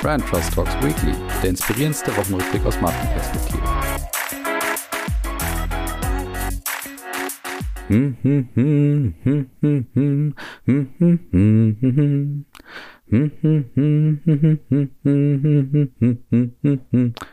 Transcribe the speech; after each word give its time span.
Brand 0.00 0.26
Trust 0.26 0.54
Talks 0.54 0.74
Weekly, 0.82 1.14
der 1.42 1.50
inspirierendste 1.50 2.16
Wochenrückblick 2.16 2.64
aus 2.64 2.80
Markenperspektive. 2.80 3.60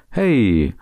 Hey, 0.10 0.74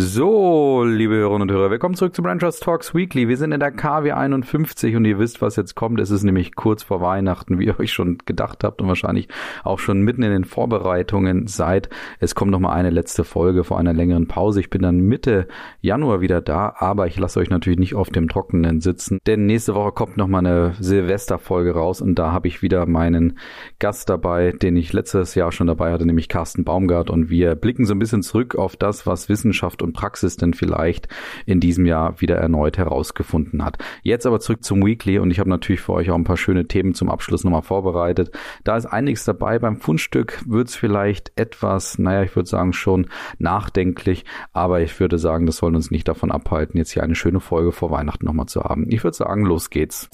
so, 0.00 0.84
liebe 0.84 1.16
Hörerinnen 1.16 1.42
und 1.42 1.50
Hörer, 1.50 1.72
willkommen 1.72 1.96
zurück 1.96 2.14
zu 2.14 2.22
Branchers 2.22 2.60
Talks 2.60 2.94
Weekly. 2.94 3.26
Wir 3.26 3.36
sind 3.36 3.50
in 3.50 3.58
der 3.58 3.72
KW 3.72 4.12
51 4.12 4.94
und 4.94 5.04
ihr 5.04 5.18
wisst, 5.18 5.42
was 5.42 5.56
jetzt 5.56 5.74
kommt. 5.74 5.98
Es 5.98 6.12
ist 6.12 6.22
nämlich 6.22 6.54
kurz 6.54 6.84
vor 6.84 7.00
Weihnachten, 7.00 7.58
wie 7.58 7.64
ihr 7.64 7.80
euch 7.80 7.92
schon 7.92 8.18
gedacht 8.24 8.62
habt 8.62 8.80
und 8.80 8.86
wahrscheinlich 8.86 9.26
auch 9.64 9.80
schon 9.80 10.02
mitten 10.02 10.22
in 10.22 10.30
den 10.30 10.44
Vorbereitungen 10.44 11.48
seid. 11.48 11.88
Es 12.20 12.36
kommt 12.36 12.52
noch 12.52 12.60
mal 12.60 12.72
eine 12.72 12.90
letzte 12.90 13.24
Folge 13.24 13.64
vor 13.64 13.76
einer 13.76 13.92
längeren 13.92 14.28
Pause. 14.28 14.60
Ich 14.60 14.70
bin 14.70 14.82
dann 14.82 15.00
Mitte 15.00 15.48
Januar 15.80 16.20
wieder 16.20 16.42
da, 16.42 16.76
aber 16.78 17.08
ich 17.08 17.18
lasse 17.18 17.40
euch 17.40 17.50
natürlich 17.50 17.80
nicht 17.80 17.96
auf 17.96 18.10
dem 18.10 18.28
Trockenen 18.28 18.80
sitzen, 18.80 19.18
denn 19.26 19.46
nächste 19.46 19.74
Woche 19.74 19.90
kommt 19.90 20.16
noch 20.16 20.28
mal 20.28 20.38
eine 20.38 20.74
Silvesterfolge 20.78 21.72
raus 21.72 22.00
und 22.00 22.14
da 22.14 22.30
habe 22.30 22.46
ich 22.46 22.62
wieder 22.62 22.86
meinen 22.86 23.36
Gast 23.80 24.08
dabei, 24.08 24.52
den 24.52 24.76
ich 24.76 24.92
letztes 24.92 25.34
Jahr 25.34 25.50
schon 25.50 25.66
dabei 25.66 25.90
hatte, 25.90 26.06
nämlich 26.06 26.28
Carsten 26.28 26.62
Baumgart 26.62 27.10
und 27.10 27.30
wir 27.30 27.56
blicken 27.56 27.84
so 27.84 27.94
ein 27.94 27.98
bisschen 27.98 28.22
zurück 28.22 28.54
auf 28.54 28.76
das, 28.76 29.04
was 29.04 29.28
Wissenschaft 29.28 29.82
und 29.82 29.87
und 29.88 29.94
Praxis 29.94 30.36
denn 30.36 30.54
vielleicht 30.54 31.08
in 31.46 31.60
diesem 31.60 31.86
Jahr 31.86 32.20
wieder 32.20 32.36
erneut 32.36 32.78
herausgefunden 32.78 33.64
hat. 33.64 33.78
Jetzt 34.02 34.26
aber 34.26 34.40
zurück 34.40 34.62
zum 34.62 34.84
Weekly 34.84 35.18
und 35.18 35.30
ich 35.30 35.40
habe 35.40 35.50
natürlich 35.50 35.80
für 35.80 35.94
euch 35.94 36.10
auch 36.10 36.14
ein 36.14 36.24
paar 36.24 36.36
schöne 36.36 36.68
Themen 36.68 36.94
zum 36.94 37.08
Abschluss 37.08 37.44
nochmal 37.44 37.62
vorbereitet. 37.62 38.30
Da 38.64 38.76
ist 38.76 38.86
einiges 38.86 39.24
dabei. 39.24 39.58
Beim 39.58 39.78
Fundstück 39.78 40.42
wird 40.46 40.68
es 40.68 40.76
vielleicht 40.76 41.32
etwas, 41.36 41.98
naja, 41.98 42.22
ich 42.22 42.36
würde 42.36 42.48
sagen 42.48 42.72
schon 42.72 43.08
nachdenklich, 43.38 44.24
aber 44.52 44.80
ich 44.80 44.98
würde 45.00 45.18
sagen, 45.18 45.46
das 45.46 45.56
soll 45.56 45.74
uns 45.74 45.90
nicht 45.90 46.06
davon 46.06 46.30
abhalten, 46.30 46.78
jetzt 46.78 46.92
hier 46.92 47.02
eine 47.02 47.14
schöne 47.14 47.40
Folge 47.40 47.72
vor 47.72 47.90
Weihnachten 47.90 48.26
nochmal 48.26 48.46
zu 48.46 48.62
haben. 48.62 48.86
Ich 48.90 49.02
würde 49.04 49.16
sagen, 49.16 49.44
los 49.44 49.70
geht's. 49.70 50.08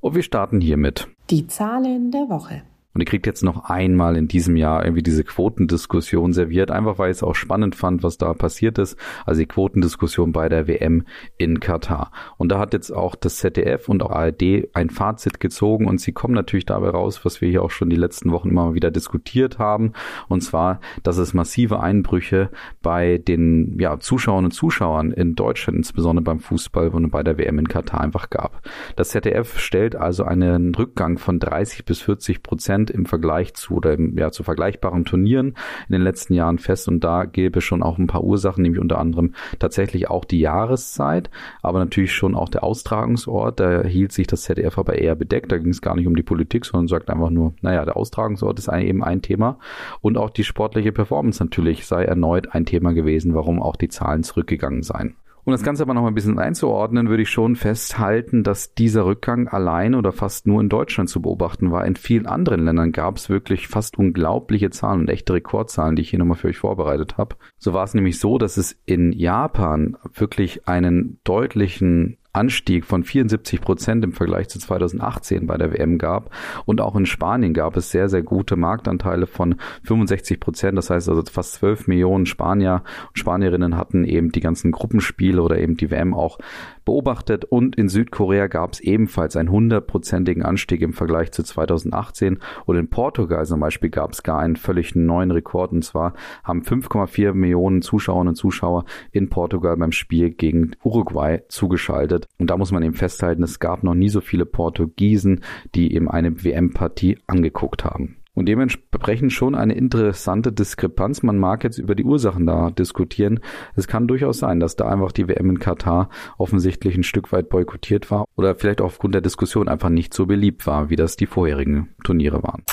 Und 0.00 0.14
wir 0.14 0.22
starten 0.22 0.60
hiermit. 0.60 1.08
Die 1.30 1.46
Zahlen 1.46 2.10
der 2.10 2.28
Woche. 2.28 2.62
Und 2.94 3.00
ihr 3.00 3.06
kriegt 3.06 3.26
jetzt 3.26 3.42
noch 3.42 3.64
einmal 3.68 4.16
in 4.16 4.28
diesem 4.28 4.56
Jahr 4.56 4.84
irgendwie 4.84 5.02
diese 5.02 5.24
Quotendiskussion 5.24 6.32
serviert, 6.32 6.70
einfach 6.70 6.96
weil 6.98 7.10
ich 7.10 7.16
es 7.16 7.22
auch 7.24 7.34
spannend 7.34 7.74
fand, 7.74 8.04
was 8.04 8.18
da 8.18 8.32
passiert 8.34 8.78
ist. 8.78 8.96
Also 9.26 9.40
die 9.40 9.46
Quotendiskussion 9.46 10.32
bei 10.32 10.48
der 10.48 10.68
WM 10.68 11.04
in 11.36 11.58
Katar. 11.58 12.12
Und 12.38 12.50
da 12.50 12.60
hat 12.60 12.72
jetzt 12.72 12.92
auch 12.92 13.16
das 13.16 13.38
ZDF 13.38 13.88
und 13.88 14.02
auch 14.02 14.12
ARD 14.12 14.68
ein 14.74 14.90
Fazit 14.90 15.40
gezogen 15.40 15.88
und 15.88 16.00
sie 16.00 16.12
kommen 16.12 16.34
natürlich 16.34 16.66
dabei 16.66 16.90
raus, 16.90 17.24
was 17.24 17.40
wir 17.40 17.48
hier 17.48 17.64
auch 17.64 17.72
schon 17.72 17.90
die 17.90 17.96
letzten 17.96 18.30
Wochen 18.30 18.50
immer 18.50 18.74
wieder 18.74 18.92
diskutiert 18.92 19.58
haben. 19.58 19.92
Und 20.28 20.42
zwar, 20.42 20.80
dass 21.02 21.18
es 21.18 21.34
massive 21.34 21.80
Einbrüche 21.80 22.50
bei 22.80 23.18
den 23.18 23.76
ja, 23.80 23.98
Zuschauern 23.98 24.44
und 24.44 24.52
Zuschauern 24.52 25.10
in 25.10 25.34
Deutschland, 25.34 25.78
insbesondere 25.78 26.22
beim 26.22 26.38
Fußball 26.38 26.90
und 26.90 27.10
bei 27.10 27.24
der 27.24 27.38
WM 27.38 27.58
in 27.58 27.66
Katar 27.66 28.00
einfach 28.00 28.30
gab. 28.30 28.62
Das 28.94 29.08
ZDF 29.08 29.58
stellt 29.58 29.96
also 29.96 30.22
einen 30.22 30.74
Rückgang 30.76 31.18
von 31.18 31.40
30 31.40 31.84
bis 31.84 32.00
40 32.00 32.42
Prozent 32.42 32.83
Prozent 32.84 32.90
im 32.90 33.06
Vergleich 33.06 33.54
zu 33.54 33.74
oder 33.74 33.94
im, 33.94 34.16
ja, 34.18 34.30
zu 34.30 34.42
vergleichbaren 34.42 35.04
Turnieren 35.04 35.54
in 35.88 35.92
den 35.92 36.02
letzten 36.02 36.34
Jahren 36.34 36.58
fest 36.58 36.88
und 36.88 37.02
da 37.02 37.24
gäbe 37.24 37.58
es 37.58 37.64
schon 37.64 37.82
auch 37.82 37.98
ein 37.98 38.06
paar 38.06 38.24
Ursachen, 38.24 38.62
nämlich 38.62 38.80
unter 38.80 38.98
anderem 38.98 39.34
tatsächlich 39.58 40.08
auch 40.10 40.24
die 40.24 40.40
Jahreszeit, 40.40 41.30
aber 41.62 41.78
natürlich 41.78 42.12
schon 42.12 42.34
auch 42.34 42.48
der 42.48 42.64
Austragungsort. 42.64 43.60
Da 43.60 43.82
hielt 43.84 44.12
sich 44.12 44.26
das 44.26 44.42
ZDF 44.42 44.78
aber 44.78 44.98
eher 44.98 45.14
bedeckt. 45.14 45.52
Da 45.52 45.58
ging 45.58 45.70
es 45.70 45.80
gar 45.80 45.94
nicht 45.94 46.06
um 46.06 46.16
die 46.16 46.22
Politik, 46.22 46.64
sondern 46.64 46.88
sagt 46.88 47.10
einfach 47.10 47.30
nur, 47.30 47.54
naja, 47.60 47.84
der 47.84 47.96
Austragungsort 47.96 48.58
ist 48.58 48.68
eben 48.68 49.04
ein 49.04 49.22
Thema 49.22 49.58
und 50.00 50.18
auch 50.18 50.30
die 50.30 50.44
sportliche 50.44 50.92
Performance 50.92 51.42
natürlich 51.42 51.86
sei 51.86 52.04
erneut 52.04 52.54
ein 52.54 52.66
Thema 52.66 52.92
gewesen, 52.92 53.34
warum 53.34 53.62
auch 53.62 53.76
die 53.76 53.88
Zahlen 53.88 54.22
zurückgegangen 54.22 54.82
seien. 54.82 55.16
Um 55.46 55.52
das 55.52 55.62
Ganze 55.62 55.82
aber 55.82 55.92
noch 55.92 56.02
mal 56.02 56.08
ein 56.08 56.14
bisschen 56.14 56.38
einzuordnen, 56.38 57.10
würde 57.10 57.22
ich 57.22 57.30
schon 57.30 57.54
festhalten, 57.54 58.44
dass 58.44 58.74
dieser 58.74 59.04
Rückgang 59.04 59.46
allein 59.48 59.94
oder 59.94 60.10
fast 60.10 60.46
nur 60.46 60.60
in 60.62 60.70
Deutschland 60.70 61.10
zu 61.10 61.20
beobachten 61.20 61.70
war. 61.70 61.84
In 61.84 61.96
vielen 61.96 62.26
anderen 62.26 62.64
Ländern 62.64 62.92
gab 62.92 63.18
es 63.18 63.28
wirklich 63.28 63.68
fast 63.68 63.98
unglaubliche 63.98 64.70
Zahlen 64.70 65.00
und 65.00 65.10
echte 65.10 65.34
Rekordzahlen, 65.34 65.96
die 65.96 66.02
ich 66.02 66.10
hier 66.10 66.18
nochmal 66.18 66.38
für 66.38 66.48
euch 66.48 66.58
vorbereitet 66.58 67.18
habe. 67.18 67.36
So 67.58 67.74
war 67.74 67.84
es 67.84 67.92
nämlich 67.92 68.18
so, 68.18 68.38
dass 68.38 68.56
es 68.56 68.80
in 68.86 69.12
Japan 69.12 69.98
wirklich 70.14 70.66
einen 70.66 71.20
deutlichen 71.24 72.16
Anstieg 72.34 72.84
von 72.84 73.04
74 73.04 73.60
Prozent 73.60 74.04
im 74.04 74.12
Vergleich 74.12 74.48
zu 74.48 74.58
2018 74.58 75.46
bei 75.46 75.56
der 75.56 75.72
WM 75.72 75.98
gab. 75.98 76.30
Und 76.64 76.80
auch 76.80 76.96
in 76.96 77.06
Spanien 77.06 77.54
gab 77.54 77.76
es 77.76 77.90
sehr, 77.90 78.08
sehr 78.08 78.22
gute 78.22 78.56
Marktanteile 78.56 79.26
von 79.26 79.56
65 79.84 80.40
Prozent. 80.40 80.76
Das 80.76 80.90
heißt 80.90 81.08
also 81.08 81.22
fast 81.30 81.54
12 81.54 81.88
Millionen 81.88 82.26
Spanier 82.26 82.82
und 83.08 83.18
Spanierinnen 83.18 83.76
hatten 83.76 84.04
eben 84.04 84.32
die 84.32 84.40
ganzen 84.40 84.72
Gruppenspiele 84.72 85.40
oder 85.40 85.58
eben 85.58 85.76
die 85.76 85.90
WM 85.90 86.12
auch 86.12 86.38
beobachtet. 86.84 87.44
Und 87.44 87.76
in 87.76 87.88
Südkorea 87.88 88.46
gab 88.46 88.72
es 88.72 88.80
ebenfalls 88.80 89.36
einen 89.36 89.50
hundertprozentigen 89.50 90.42
Anstieg 90.42 90.82
im 90.82 90.92
Vergleich 90.92 91.32
zu 91.32 91.42
2018. 91.42 92.38
Und 92.66 92.76
in 92.76 92.88
Portugal 92.88 93.44
zum 93.46 93.60
Beispiel 93.60 93.90
gab 93.90 94.12
es 94.12 94.22
gar 94.22 94.38
einen 94.38 94.56
völlig 94.56 94.94
neuen 94.94 95.30
Rekord. 95.30 95.72
Und 95.72 95.84
zwar 95.84 96.14
haben 96.42 96.62
5,4 96.62 97.34
Millionen 97.34 97.82
Zuschauerinnen 97.82 98.30
und 98.30 98.36
Zuschauer 98.36 98.84
in 99.12 99.28
Portugal 99.28 99.76
beim 99.76 99.92
Spiel 99.92 100.30
gegen 100.30 100.72
Uruguay 100.82 101.42
zugeschaltet. 101.48 102.26
Und 102.38 102.50
da 102.50 102.56
muss 102.56 102.72
man 102.72 102.82
eben 102.82 102.94
festhalten, 102.94 103.42
es 103.42 103.60
gab 103.60 103.82
noch 103.82 103.94
nie 103.94 104.08
so 104.08 104.20
viele 104.20 104.46
Portugiesen, 104.46 105.40
die 105.74 105.94
eben 105.94 106.10
eine 106.10 106.44
WM-Partie 106.44 107.18
angeguckt 107.26 107.84
haben. 107.84 108.16
Und 108.34 108.46
dementsprechend 108.46 109.32
schon 109.32 109.54
eine 109.54 109.74
interessante 109.74 110.52
Diskrepanz. 110.52 111.22
Man 111.22 111.38
mag 111.38 111.62
jetzt 111.62 111.78
über 111.78 111.94
die 111.94 112.04
Ursachen 112.04 112.46
da 112.46 112.70
diskutieren. 112.70 113.40
Es 113.76 113.86
kann 113.86 114.08
durchaus 114.08 114.38
sein, 114.38 114.58
dass 114.58 114.74
da 114.74 114.88
einfach 114.88 115.12
die 115.12 115.28
WM 115.28 115.50
in 115.50 115.60
Katar 115.60 116.10
offensichtlich 116.36 116.96
ein 116.96 117.04
Stück 117.04 117.32
weit 117.32 117.48
boykottiert 117.48 118.10
war 118.10 118.24
oder 118.36 118.56
vielleicht 118.56 118.80
aufgrund 118.80 119.14
der 119.14 119.22
Diskussion 119.22 119.68
einfach 119.68 119.88
nicht 119.88 120.12
so 120.12 120.26
beliebt 120.26 120.66
war, 120.66 120.90
wie 120.90 120.96
das 120.96 121.16
die 121.16 121.26
vorherigen 121.26 121.94
Turniere 122.02 122.42
waren. 122.42 122.64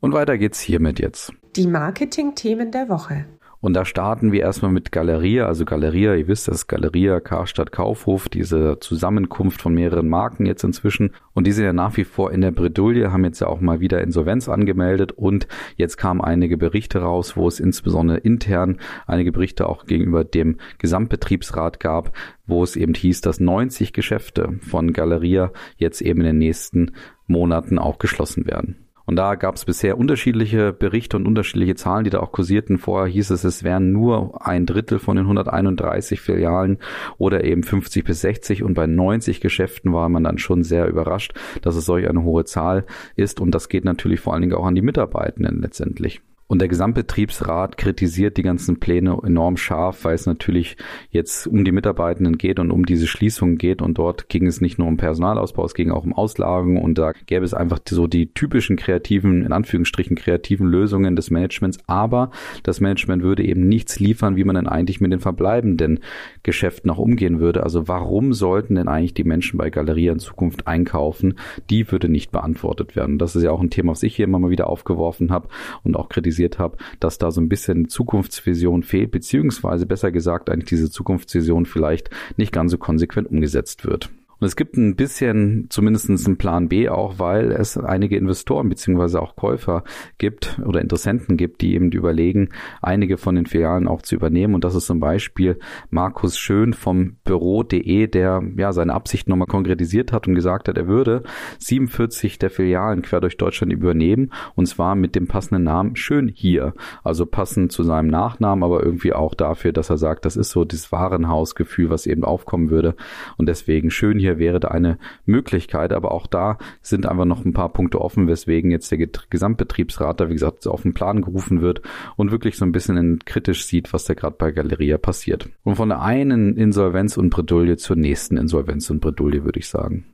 Und 0.00 0.12
weiter 0.12 0.38
geht's 0.38 0.60
hiermit 0.60 1.00
jetzt. 1.00 1.32
Die 1.56 1.66
Marketing-Themen 1.66 2.70
der 2.70 2.88
Woche. 2.88 3.26
Und 3.66 3.74
da 3.74 3.84
starten 3.84 4.30
wir 4.30 4.42
erstmal 4.42 4.70
mit 4.70 4.92
Galeria. 4.92 5.46
Also 5.48 5.64
Galeria, 5.64 6.14
ihr 6.14 6.28
wisst, 6.28 6.46
das 6.46 6.68
Galeria 6.68 7.18
Karstadt 7.18 7.72
Kaufhof, 7.72 8.28
diese 8.28 8.78
Zusammenkunft 8.78 9.60
von 9.60 9.74
mehreren 9.74 10.08
Marken 10.08 10.46
jetzt 10.46 10.62
inzwischen. 10.62 11.10
Und 11.34 11.48
die 11.48 11.50
sind 11.50 11.64
ja 11.64 11.72
nach 11.72 11.96
wie 11.96 12.04
vor 12.04 12.30
in 12.30 12.42
der 12.42 12.52
Bredouille, 12.52 13.10
haben 13.10 13.24
jetzt 13.24 13.40
ja 13.40 13.48
auch 13.48 13.60
mal 13.60 13.80
wieder 13.80 14.02
Insolvenz 14.02 14.48
angemeldet. 14.48 15.10
Und 15.10 15.48
jetzt 15.74 15.96
kamen 15.96 16.20
einige 16.20 16.56
Berichte 16.56 17.00
raus, 17.00 17.36
wo 17.36 17.48
es 17.48 17.58
insbesondere 17.58 18.18
intern 18.18 18.78
einige 19.08 19.32
Berichte 19.32 19.68
auch 19.68 19.84
gegenüber 19.86 20.22
dem 20.22 20.58
Gesamtbetriebsrat 20.78 21.80
gab, 21.80 22.12
wo 22.46 22.62
es 22.62 22.76
eben 22.76 22.94
hieß, 22.94 23.20
dass 23.20 23.40
90 23.40 23.92
Geschäfte 23.92 24.60
von 24.60 24.92
Galeria 24.92 25.50
jetzt 25.76 26.02
eben 26.02 26.20
in 26.20 26.26
den 26.26 26.38
nächsten 26.38 26.92
Monaten 27.26 27.80
auch 27.80 27.98
geschlossen 27.98 28.46
werden. 28.46 28.85
Und 29.06 29.16
da 29.16 29.36
gab 29.36 29.54
es 29.54 29.64
bisher 29.64 29.98
unterschiedliche 29.98 30.72
Berichte 30.72 31.16
und 31.16 31.26
unterschiedliche 31.26 31.76
Zahlen, 31.76 32.04
die 32.04 32.10
da 32.10 32.20
auch 32.20 32.32
kursierten. 32.32 32.78
Vorher 32.78 33.10
hieß 33.10 33.30
es, 33.30 33.44
es 33.44 33.62
wären 33.62 33.92
nur 33.92 34.46
ein 34.46 34.66
Drittel 34.66 34.98
von 34.98 35.16
den 35.16 35.26
131 35.26 36.20
Filialen 36.20 36.78
oder 37.16 37.44
eben 37.44 37.62
50 37.62 38.04
bis 38.04 38.20
60. 38.20 38.62
Und 38.64 38.74
bei 38.74 38.86
90 38.86 39.40
Geschäften 39.40 39.92
war 39.92 40.08
man 40.08 40.24
dann 40.24 40.38
schon 40.38 40.64
sehr 40.64 40.88
überrascht, 40.88 41.34
dass 41.62 41.76
es 41.76 41.86
solch 41.86 42.08
eine 42.08 42.24
hohe 42.24 42.44
Zahl 42.44 42.84
ist. 43.14 43.40
Und 43.40 43.52
das 43.52 43.68
geht 43.68 43.84
natürlich 43.84 44.20
vor 44.20 44.32
allen 44.32 44.42
Dingen 44.42 44.54
auch 44.54 44.66
an 44.66 44.74
die 44.74 44.82
Mitarbeitenden 44.82 45.62
letztendlich. 45.62 46.20
Und 46.48 46.60
der 46.60 46.68
Gesamtbetriebsrat 46.68 47.76
kritisiert 47.76 48.36
die 48.36 48.42
ganzen 48.42 48.78
Pläne 48.78 49.18
enorm 49.24 49.56
scharf, 49.56 50.04
weil 50.04 50.14
es 50.14 50.26
natürlich 50.26 50.76
jetzt 51.10 51.48
um 51.48 51.64
die 51.64 51.72
Mitarbeitenden 51.72 52.38
geht 52.38 52.60
und 52.60 52.70
um 52.70 52.86
diese 52.86 53.08
Schließungen 53.08 53.58
geht. 53.58 53.82
Und 53.82 53.98
dort 53.98 54.28
ging 54.28 54.46
es 54.46 54.60
nicht 54.60 54.78
nur 54.78 54.86
um 54.86 54.96
Personalausbau, 54.96 55.64
es 55.64 55.74
ging 55.74 55.90
auch 55.90 56.04
um 56.04 56.12
Auslagen. 56.12 56.80
Und 56.80 56.98
da 56.98 57.12
gäbe 57.26 57.44
es 57.44 57.52
einfach 57.52 57.80
so 57.88 58.06
die 58.06 58.32
typischen 58.32 58.76
kreativen, 58.76 59.44
in 59.44 59.50
Anführungsstrichen 59.50 60.14
kreativen 60.14 60.68
Lösungen 60.68 61.16
des 61.16 61.32
Managements. 61.32 61.78
Aber 61.88 62.30
das 62.62 62.80
Management 62.80 63.24
würde 63.24 63.44
eben 63.44 63.66
nichts 63.66 63.98
liefern, 63.98 64.36
wie 64.36 64.44
man 64.44 64.54
denn 64.54 64.68
eigentlich 64.68 65.00
mit 65.00 65.10
den 65.10 65.20
verbleibenden 65.20 65.98
Geschäften 66.44 66.86
noch 66.86 66.98
umgehen 66.98 67.40
würde. 67.40 67.64
Also 67.64 67.88
warum 67.88 68.32
sollten 68.32 68.76
denn 68.76 68.86
eigentlich 68.86 69.14
die 69.14 69.24
Menschen 69.24 69.58
bei 69.58 69.70
Galeria 69.70 70.12
in 70.12 70.20
Zukunft 70.20 70.68
einkaufen? 70.68 71.40
Die 71.70 71.90
würde 71.90 72.08
nicht 72.08 72.30
beantwortet 72.30 72.94
werden. 72.94 73.18
Das 73.18 73.34
ist 73.34 73.42
ja 73.42 73.50
auch 73.50 73.60
ein 73.60 73.70
Thema, 73.70 73.90
was 73.92 74.04
ich 74.04 74.14
hier 74.14 74.26
immer 74.26 74.38
mal 74.38 74.50
wieder 74.50 74.68
aufgeworfen 74.68 75.32
habe 75.32 75.48
und 75.82 75.96
auch 75.96 76.08
kritisiert 76.08 76.35
kritisiert 76.36 76.58
habe, 76.58 76.76
dass 77.00 77.18
da 77.18 77.30
so 77.30 77.40
ein 77.40 77.48
bisschen 77.48 77.88
Zukunftsvision 77.88 78.82
fehlt, 78.82 79.10
beziehungsweise 79.10 79.86
besser 79.86 80.12
gesagt 80.12 80.50
eigentlich 80.50 80.68
diese 80.68 80.90
Zukunftsvision 80.90 81.66
vielleicht 81.66 82.10
nicht 82.36 82.52
ganz 82.52 82.70
so 82.70 82.78
konsequent 82.78 83.28
umgesetzt 83.28 83.86
wird. 83.86 84.10
Und 84.38 84.46
es 84.46 84.56
gibt 84.56 84.76
ein 84.76 84.96
bisschen, 84.96 85.66
zumindest 85.70 86.10
einen 86.10 86.36
Plan 86.36 86.68
B 86.68 86.88
auch, 86.88 87.18
weil 87.18 87.52
es 87.52 87.78
einige 87.78 88.16
Investoren 88.16 88.68
beziehungsweise 88.68 89.20
auch 89.22 89.34
Käufer 89.36 89.82
gibt 90.18 90.60
oder 90.64 90.80
Interessenten 90.80 91.36
gibt, 91.36 91.62
die 91.62 91.74
eben 91.74 91.90
überlegen, 91.90 92.50
einige 92.82 93.16
von 93.16 93.34
den 93.34 93.46
Filialen 93.46 93.88
auch 93.88 94.02
zu 94.02 94.14
übernehmen. 94.14 94.54
Und 94.54 94.64
das 94.64 94.74
ist 94.74 94.86
zum 94.86 95.00
Beispiel 95.00 95.58
Markus 95.90 96.38
Schön 96.38 96.74
vom 96.74 97.16
Büro.de, 97.24 98.06
der 98.08 98.42
ja 98.56 98.72
seine 98.72 98.94
Absicht 98.94 99.28
nochmal 99.28 99.46
konkretisiert 99.46 100.12
hat 100.12 100.28
und 100.28 100.34
gesagt 100.34 100.68
hat, 100.68 100.76
er 100.76 100.86
würde 100.86 101.22
47 101.58 102.38
der 102.38 102.50
Filialen 102.50 103.02
quer 103.02 103.20
durch 103.20 103.36
Deutschland 103.38 103.72
übernehmen 103.72 104.32
und 104.54 104.66
zwar 104.66 104.94
mit 104.94 105.14
dem 105.14 105.28
passenden 105.28 105.64
Namen 105.64 105.96
Schön 105.96 106.28
hier. 106.28 106.74
Also 107.02 107.24
passend 107.24 107.72
zu 107.72 107.82
seinem 107.82 108.08
Nachnamen, 108.08 108.64
aber 108.64 108.82
irgendwie 108.82 109.12
auch 109.14 109.34
dafür, 109.34 109.72
dass 109.72 109.90
er 109.90 109.98
sagt, 109.98 110.24
das 110.24 110.36
ist 110.36 110.50
so 110.50 110.64
das 110.64 110.92
Warenhausgefühl, 110.92 111.88
was 111.88 112.06
eben 112.06 112.24
aufkommen 112.24 112.70
würde. 112.70 112.94
Und 113.38 113.48
deswegen 113.48 113.90
Schön 113.90 114.18
hier 114.18 114.25
hier 114.26 114.38
wäre 114.38 114.58
da 114.58 114.68
eine 114.68 114.98
Möglichkeit, 115.24 115.92
aber 115.92 116.10
auch 116.10 116.26
da 116.26 116.58
sind 116.82 117.06
einfach 117.06 117.24
noch 117.24 117.44
ein 117.44 117.52
paar 117.52 117.72
Punkte 117.72 118.00
offen, 118.00 118.26
weswegen 118.26 118.72
jetzt 118.72 118.90
der 118.90 118.98
Gesamtbetriebsrat 118.98 120.20
da, 120.20 120.28
wie 120.28 120.34
gesagt, 120.34 120.66
auf 120.66 120.82
den 120.82 120.94
Plan 120.94 121.22
gerufen 121.22 121.60
wird 121.60 121.80
und 122.16 122.32
wirklich 122.32 122.56
so 122.56 122.64
ein 122.64 122.72
bisschen 122.72 123.20
kritisch 123.24 123.64
sieht, 123.66 123.92
was 123.92 124.04
da 124.04 124.14
gerade 124.14 124.36
bei 124.36 124.50
Galeria 124.50 124.98
passiert. 124.98 125.48
Und 125.62 125.76
von 125.76 125.90
der 125.90 126.02
einen 126.02 126.56
Insolvenz 126.56 127.16
und 127.16 127.30
Bredouille 127.30 127.76
zur 127.76 127.96
nächsten 127.96 128.36
Insolvenz 128.36 128.90
und 128.90 129.00
Bredouille, 129.00 129.44
würde 129.44 129.60
ich 129.60 129.68
sagen. 129.68 130.06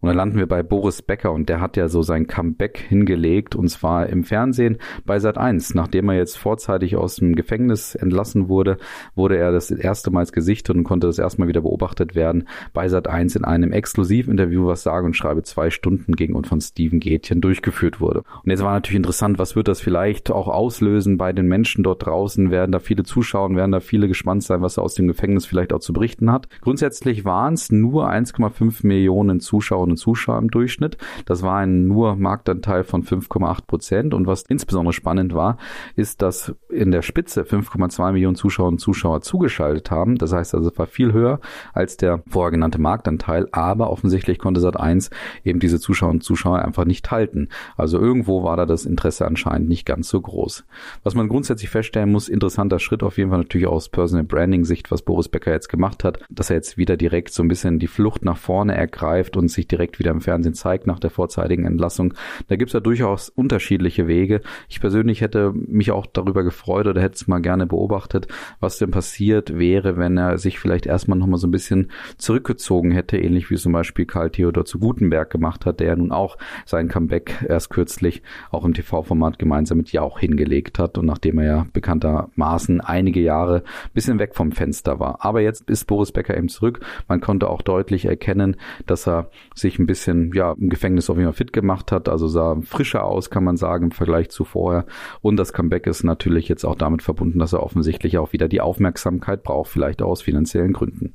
Und 0.00 0.06
dann 0.06 0.16
landen 0.16 0.38
wir 0.38 0.46
bei 0.46 0.62
Boris 0.62 1.02
Becker 1.02 1.32
und 1.32 1.48
der 1.48 1.60
hat 1.60 1.76
ja 1.76 1.88
so 1.88 2.02
sein 2.02 2.28
Comeback 2.28 2.78
hingelegt 2.78 3.56
und 3.56 3.68
zwar 3.68 4.06
im 4.06 4.22
Fernsehen 4.22 4.78
bei 5.04 5.18
Sat 5.18 5.38
1. 5.38 5.74
Nachdem 5.74 6.08
er 6.08 6.14
jetzt 6.14 6.38
vorzeitig 6.38 6.96
aus 6.96 7.16
dem 7.16 7.34
Gefängnis 7.34 7.96
entlassen 7.96 8.48
wurde, 8.48 8.76
wurde 9.16 9.36
er 9.36 9.50
das 9.50 9.72
erste 9.72 10.12
Mal 10.12 10.24
gesichtet 10.26 10.76
und 10.76 10.84
konnte 10.84 11.08
das 11.08 11.18
erstmal 11.18 11.48
wieder 11.48 11.62
beobachtet 11.62 12.14
werden 12.14 12.46
bei 12.72 12.88
Sat 12.88 13.08
1 13.08 13.34
in 13.34 13.44
einem 13.44 13.72
Exklusivinterview, 13.72 14.66
was 14.66 14.84
sage 14.84 15.04
und 15.04 15.16
schreibe 15.16 15.42
zwei 15.42 15.70
Stunden 15.70 16.14
ging 16.14 16.34
und 16.34 16.46
von 16.46 16.60
Steven 16.60 17.00
Gätchen 17.00 17.40
durchgeführt 17.40 18.00
wurde. 18.00 18.22
Und 18.44 18.50
jetzt 18.50 18.62
war 18.62 18.74
natürlich 18.74 18.96
interessant, 18.96 19.40
was 19.40 19.56
wird 19.56 19.66
das 19.66 19.80
vielleicht 19.80 20.30
auch 20.30 20.46
auslösen 20.46 21.18
bei 21.18 21.32
den 21.32 21.48
Menschen 21.48 21.82
dort 21.82 22.06
draußen? 22.06 22.52
Werden 22.52 22.70
da 22.70 22.78
viele 22.78 23.02
zuschauen? 23.02 23.56
Werden 23.56 23.72
da 23.72 23.80
viele 23.80 24.06
gespannt 24.06 24.44
sein, 24.44 24.62
was 24.62 24.76
er 24.76 24.84
aus 24.84 24.94
dem 24.94 25.08
Gefängnis 25.08 25.44
vielleicht 25.44 25.72
auch 25.72 25.80
zu 25.80 25.92
berichten 25.92 26.30
hat? 26.30 26.48
Grundsätzlich 26.60 27.24
waren 27.24 27.54
es 27.54 27.72
nur 27.72 28.08
1,5 28.08 28.86
Millionen 28.86 29.40
Zuschauer 29.40 29.87
Und 29.90 29.96
Zuschauer 29.96 30.38
im 30.38 30.50
Durchschnitt. 30.50 30.98
Das 31.26 31.42
war 31.42 31.58
ein 31.58 31.86
nur 31.86 32.16
Marktanteil 32.16 32.84
von 32.84 33.02
5,8 33.02 33.66
Prozent. 33.66 34.14
Und 34.14 34.26
was 34.26 34.42
insbesondere 34.42 34.92
spannend 34.92 35.34
war, 35.34 35.58
ist, 35.96 36.22
dass 36.22 36.54
in 36.68 36.90
der 36.90 37.02
Spitze 37.02 37.42
5,2 37.42 38.12
Millionen 38.12 38.36
Zuschauerinnen 38.36 38.74
und 38.74 38.80
Zuschauer 38.80 39.20
zugeschaltet 39.22 39.90
haben. 39.90 40.16
Das 40.16 40.32
heißt 40.32 40.54
also, 40.54 40.70
es 40.70 40.78
war 40.78 40.86
viel 40.86 41.12
höher 41.12 41.40
als 41.72 41.96
der 41.96 42.22
vorher 42.28 42.50
genannte 42.50 42.80
Marktanteil. 42.80 43.48
Aber 43.52 43.90
offensichtlich 43.90 44.38
konnte 44.38 44.60
Sat1 44.60 45.10
eben 45.44 45.60
diese 45.60 45.80
Zuschauerinnen 45.80 46.18
und 46.18 46.24
Zuschauer 46.24 46.60
einfach 46.60 46.84
nicht 46.84 47.10
halten. 47.10 47.48
Also 47.76 47.98
irgendwo 47.98 48.42
war 48.42 48.56
da 48.56 48.66
das 48.66 48.84
Interesse 48.84 49.26
anscheinend 49.26 49.68
nicht 49.68 49.86
ganz 49.86 50.08
so 50.08 50.20
groß. 50.20 50.64
Was 51.02 51.14
man 51.14 51.28
grundsätzlich 51.28 51.70
feststellen 51.70 52.10
muss, 52.10 52.28
interessanter 52.28 52.78
Schritt 52.78 53.02
auf 53.02 53.18
jeden 53.18 53.30
Fall 53.30 53.38
natürlich 53.38 53.66
aus 53.66 53.88
Personal 53.88 54.24
Branding 54.24 54.64
Sicht, 54.64 54.90
was 54.90 55.02
Boris 55.02 55.28
Becker 55.28 55.52
jetzt 55.52 55.68
gemacht 55.68 56.04
hat, 56.04 56.20
dass 56.30 56.50
er 56.50 56.56
jetzt 56.56 56.76
wieder 56.76 56.96
direkt 56.96 57.32
so 57.32 57.42
ein 57.42 57.48
bisschen 57.48 57.78
die 57.78 57.86
Flucht 57.86 58.24
nach 58.24 58.36
vorne 58.36 58.74
ergreift 58.74 59.36
und 59.36 59.48
sich 59.48 59.66
direkt 59.66 59.77
direkt 59.78 59.98
wieder 59.98 60.10
im 60.10 60.20
Fernsehen 60.20 60.54
zeigt 60.54 60.86
nach 60.86 60.98
der 60.98 61.10
vorzeitigen 61.10 61.64
Entlassung. 61.64 62.14
Da 62.48 62.56
gibt 62.56 62.70
es 62.70 62.74
ja 62.74 62.80
durchaus 62.80 63.28
unterschiedliche 63.28 64.08
Wege. 64.08 64.40
Ich 64.68 64.80
persönlich 64.80 65.20
hätte 65.20 65.52
mich 65.54 65.92
auch 65.92 66.06
darüber 66.06 66.42
gefreut 66.42 66.86
oder 66.86 67.00
hätte 67.00 67.14
es 67.14 67.28
mal 67.28 67.40
gerne 67.40 67.66
beobachtet, 67.66 68.26
was 68.60 68.78
denn 68.78 68.90
passiert 68.90 69.56
wäre, 69.58 69.96
wenn 69.96 70.16
er 70.16 70.38
sich 70.38 70.58
vielleicht 70.58 70.86
erstmal 70.86 71.18
nochmal 71.18 71.38
so 71.38 71.46
ein 71.46 71.52
bisschen 71.52 71.90
zurückgezogen 72.16 72.90
hätte, 72.90 73.18
ähnlich 73.18 73.50
wie 73.50 73.56
zum 73.56 73.72
Beispiel 73.72 74.04
Karl 74.04 74.30
Theodor 74.30 74.64
zu 74.64 74.78
Gutenberg 74.78 75.30
gemacht 75.30 75.64
hat, 75.64 75.80
der 75.80 75.88
ja 75.88 75.96
nun 75.96 76.12
auch 76.12 76.36
sein 76.66 76.88
Comeback 76.88 77.44
erst 77.48 77.70
kürzlich 77.70 78.22
auch 78.50 78.64
im 78.64 78.74
TV-Format 78.74 79.38
gemeinsam 79.38 79.78
mit 79.78 79.92
Jauch 79.92 80.18
hingelegt 80.18 80.78
hat 80.78 80.98
und 80.98 81.06
nachdem 81.06 81.38
er 81.38 81.44
ja 81.44 81.66
bekanntermaßen 81.72 82.80
einige 82.80 83.20
Jahre 83.20 83.62
bisschen 83.94 84.18
weg 84.18 84.34
vom 84.34 84.52
Fenster 84.52 84.98
war. 84.98 85.24
Aber 85.24 85.40
jetzt 85.40 85.68
ist 85.70 85.86
Boris 85.86 86.12
Becker 86.12 86.36
eben 86.36 86.48
zurück. 86.48 86.80
Man 87.06 87.20
konnte 87.20 87.48
auch 87.48 87.62
deutlich 87.62 88.06
erkennen, 88.06 88.56
dass 88.86 89.06
er 89.06 89.30
sich 89.54 89.67
sich 89.68 89.78
ein 89.78 89.86
bisschen 89.86 90.32
ja 90.34 90.52
im 90.52 90.68
Gefängnis 90.68 91.10
auf 91.10 91.16
jeden 91.16 91.28
Fall 91.28 91.36
fit 91.36 91.52
gemacht 91.52 91.92
hat, 91.92 92.08
also 92.08 92.26
sah 92.26 92.56
frischer 92.62 93.04
aus, 93.04 93.30
kann 93.30 93.44
man 93.44 93.56
sagen, 93.56 93.86
im 93.86 93.90
Vergleich 93.90 94.30
zu 94.30 94.44
vorher. 94.44 94.86
Und 95.20 95.36
das 95.36 95.52
Comeback 95.52 95.86
ist 95.86 96.04
natürlich 96.04 96.48
jetzt 96.48 96.64
auch 96.64 96.74
damit 96.74 97.02
verbunden, 97.02 97.38
dass 97.38 97.52
er 97.52 97.62
offensichtlich 97.62 98.18
auch 98.18 98.32
wieder 98.32 98.48
die 98.48 98.60
Aufmerksamkeit 98.60 99.42
braucht, 99.42 99.70
vielleicht 99.70 100.02
aus 100.02 100.22
finanziellen 100.22 100.72
Gründen. 100.72 101.14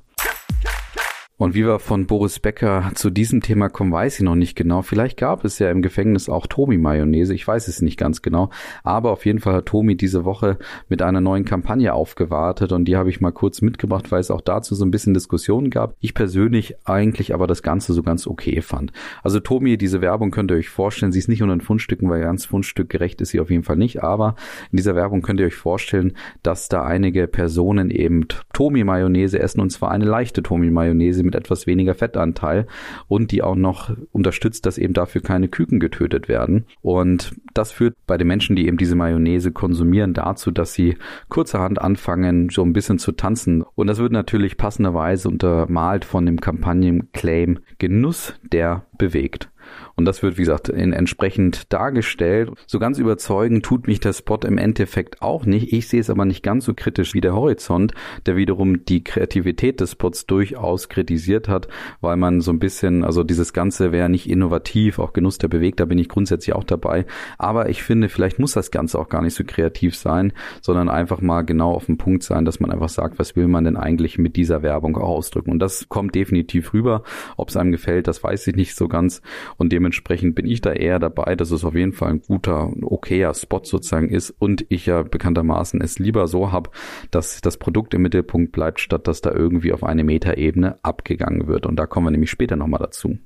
Und 1.44 1.56
wie 1.56 1.66
wir 1.66 1.80
von 1.80 2.08
Boris 2.08 2.40
Becker 2.40 2.92
zu 2.96 3.10
diesem 3.10 3.42
Thema 3.42 3.68
kommen, 3.68 3.92
weiß 3.92 4.16
ich 4.16 4.22
noch 4.22 4.34
nicht 4.34 4.56
genau. 4.56 4.82
Vielleicht 4.82 5.18
gab 5.18 5.44
es 5.44 5.60
ja 5.60 5.70
im 5.72 5.82
Gefängnis 5.82 6.30
auch 6.30 6.48
Tomi-Mayonnaise. 6.48 7.34
Ich 7.34 7.46
weiß 7.46 7.68
es 7.68 7.82
nicht 7.82 8.00
ganz 8.00 8.22
genau. 8.22 8.50
Aber 8.82 9.12
auf 9.12 9.26
jeden 9.26 9.40
Fall 9.40 9.56
hat 9.56 9.66
Tomi 9.66 9.98
diese 9.98 10.24
Woche 10.24 10.58
mit 10.88 11.02
einer 11.02 11.20
neuen 11.20 11.44
Kampagne 11.44 11.94
aufgewartet 11.94 12.72
und 12.72 12.86
die 12.86 12.96
habe 12.96 13.10
ich 13.10 13.20
mal 13.20 13.34
kurz 13.34 13.62
mitgebracht, 13.62 14.10
weil 14.10 14.22
es 14.22 14.32
auch 14.32 14.40
dazu 14.40 14.74
so 14.74 14.86
ein 14.86 14.92
bisschen 14.92 15.14
Diskussionen 15.14 15.70
gab. 15.70 15.98
Ich 16.00 16.14
persönlich 16.14 16.76
eigentlich 16.86 17.34
aber 17.34 17.46
das 17.46 17.62
Ganze 17.62 17.92
so 17.92 18.04
ganz 18.04 18.26
okay 18.26 18.62
fand. 18.62 18.94
Also 19.22 19.42
Tomi, 19.42 19.78
diese 19.78 20.00
Werbung 20.00 20.32
könnt 20.32 20.50
ihr 20.50 20.56
euch 20.56 20.70
vorstellen. 20.70 21.12
Sie 21.12 21.20
ist 21.20 21.28
nicht 21.28 21.44
unter 21.44 21.58
den 21.58 21.60
Fundstücken, 21.60 22.10
weil 22.10 22.22
ganz 22.22 22.46
fundstückgerecht 22.46 23.20
ist 23.20 23.32
sie 23.32 23.42
auf 23.42 23.50
jeden 23.50 23.64
Fall 23.64 23.76
nicht. 23.76 24.02
Aber 24.02 24.36
in 24.72 24.78
dieser 24.78 24.96
Werbung 24.96 25.22
könnt 25.22 25.42
ihr 25.42 25.48
euch 25.48 25.56
vorstellen, 25.56 26.14
dass 26.42 26.70
da 26.70 26.86
einige 26.86 27.28
Personen 27.28 27.90
eben 27.92 28.28
Tomi-Mayonnaise 28.54 29.38
essen 29.38 29.60
und 29.60 29.72
zwar 29.72 29.92
eine 29.92 30.06
leichte 30.06 30.42
Tomi-Mayonnaise 30.42 31.22
mit 31.22 31.33
etwas 31.36 31.68
weniger 31.68 31.96
Fettanteil 31.96 32.68
und 33.08 33.32
die 33.32 33.42
auch 33.42 33.56
noch 33.56 33.96
unterstützt, 34.12 34.66
dass 34.66 34.78
eben 34.78 34.94
dafür 34.94 35.22
keine 35.22 35.48
Küken 35.48 35.80
getötet 35.80 36.28
werden. 36.28 36.66
Und 36.82 37.36
das 37.54 37.72
führt 37.72 37.96
bei 38.08 38.18
den 38.18 38.28
Menschen, 38.28 38.56
die 38.56 38.68
eben 38.68 38.78
diese 38.78 38.96
Mayonnaise 38.96 39.52
konsumieren, 39.52 40.14
dazu, 40.14 40.52
dass 40.52 40.74
sie 40.74 40.98
kurzerhand 41.30 41.82
anfangen, 41.82 42.50
so 42.50 42.64
ein 42.64 42.74
bisschen 42.74 43.00
zu 43.00 43.12
tanzen. 43.12 43.64
Und 43.76 43.88
das 43.88 44.00
wird 44.00 44.12
natürlich 44.12 44.58
passenderweise 44.58 45.30
untermalt 45.30 46.06
von 46.06 46.26
dem 46.26 46.40
Kampagnenclaim 46.40 47.60
Genuss, 47.78 48.34
der 48.52 48.86
bewegt. 48.98 49.50
Und 49.96 50.06
das 50.06 50.24
wird, 50.24 50.38
wie 50.38 50.42
gesagt, 50.42 50.70
in 50.70 50.94
entsprechend 50.94 51.72
dargestellt. 51.72 52.52
So 52.68 52.80
ganz 52.80 52.98
überzeugend 52.98 53.66
tut 53.66 53.88
mich 53.88 54.00
der 54.00 54.14
Spot 54.14 54.40
im 54.46 54.58
Endeffekt 54.58 55.22
auch 55.22 55.46
nicht. 55.46 55.74
Ich 55.74 55.88
sehe 55.88 56.02
es 56.02 56.10
aber 56.10 56.26
nicht 56.26 56.44
ganz 56.44 56.66
so 56.66 56.74
kritisch 56.74 57.14
wie 57.14 57.22
der 57.22 57.34
Horizont, 57.34 57.94
der 58.26 58.36
wiederum 58.36 58.86
die 58.86 59.04
Kreativität 59.04 59.80
des 59.80 59.92
Spots 59.92 60.26
durchaus 60.26 60.90
kritisiert 60.90 61.48
hat, 61.48 61.68
weil 62.02 62.18
man 62.18 62.42
so 62.42 62.52
ein 62.52 62.60
bisschen, 62.60 63.04
also 63.04 63.24
dieses 63.24 63.54
Ganze 63.54 63.92
wäre 63.92 64.10
nicht 64.10 64.30
innovativ, 64.30 65.00
auch 65.00 65.14
Genuss 65.14 65.38
der 65.38 65.48
bewegt, 65.48 65.80
da 65.80 65.86
bin 65.86 65.98
ich 65.98 66.10
grundsätzlich 66.10 66.56
auch 66.56 66.64
dabei. 66.64 67.06
Aber 67.38 67.70
ich 67.70 67.84
finde, 67.84 68.10
vielleicht 68.10 68.40
muss 68.40 68.54
das 68.54 68.72
Ganze 68.72 69.00
auch 69.00 69.10
gar 69.10 69.22
nicht 69.22 69.36
so 69.36 69.44
kreativ 69.46 69.96
sein, 69.96 70.34
sondern 70.62 70.90
einfach 70.90 71.22
mal 71.22 71.44
genau 71.44 71.74
auf 71.74 71.86
den 71.86 71.98
Punkt 71.98 72.24
sein, 72.24 72.46
dass 72.46 72.60
man 72.60 72.72
einfach 72.72 72.90
sagt, 72.90 73.20
was 73.20 73.36
will 73.36 73.48
man 73.48 73.64
denn 73.64 73.78
eigentlich 73.78 74.18
mit 74.18 74.36
dieser 74.36 74.64
Werbung 74.64 74.98
auch 74.98 75.10
ausdrücken. 75.10 75.52
Und 75.52 75.60
das 75.60 75.88
kommt 75.90 76.16
definitiv 76.16 76.74
rüber. 76.74 77.04
Ob 77.38 77.50
es 77.50 77.58
einem 77.58 77.72
gefällt, 77.72 78.08
das 78.08 78.24
weiß 78.24 78.48
ich 78.48 78.56
nicht 78.56 78.76
so 78.76 78.88
ganz. 78.88 79.22
Und 79.58 79.63
dementsprechend 79.72 80.36
bin 80.36 80.46
ich 80.46 80.62
da 80.62 80.74
eher 80.74 81.00
dabei, 81.00 81.36
dass 81.36 81.52
es 81.52 81.64
auf 81.64 81.76
jeden 81.76 81.94
Fall 81.94 82.12
ein 82.12 82.22
guter, 82.22 82.72
okayer 82.82 83.34
Spot 83.34 83.62
sozusagen 83.64 84.10
ist 84.10 84.32
und 84.32 84.66
ich 84.70 84.86
ja 84.86 85.04
bekanntermaßen 85.04 85.82
es 85.82 86.00
lieber 86.00 86.28
so 86.28 86.52
habe, 86.52 86.72
dass 87.12 87.42
das 87.42 87.58
Produkt 87.58 87.94
im 87.94 88.02
Mittelpunkt 88.02 88.52
bleibt, 88.52 88.80
statt 88.80 89.08
dass 89.08 89.22
da 89.22 89.32
irgendwie 89.32 89.74
auf 89.74 89.84
eine 89.84 90.04
Metaebene 90.04 90.84
abgegangen 90.84 91.48
wird. 91.48 91.66
Und 91.66 91.78
da 91.78 91.86
kommen 91.86 92.08
wir 92.08 92.12
nämlich 92.12 92.32
später 92.32 92.56
nochmal 92.56 92.82
dazu. 92.82 93.18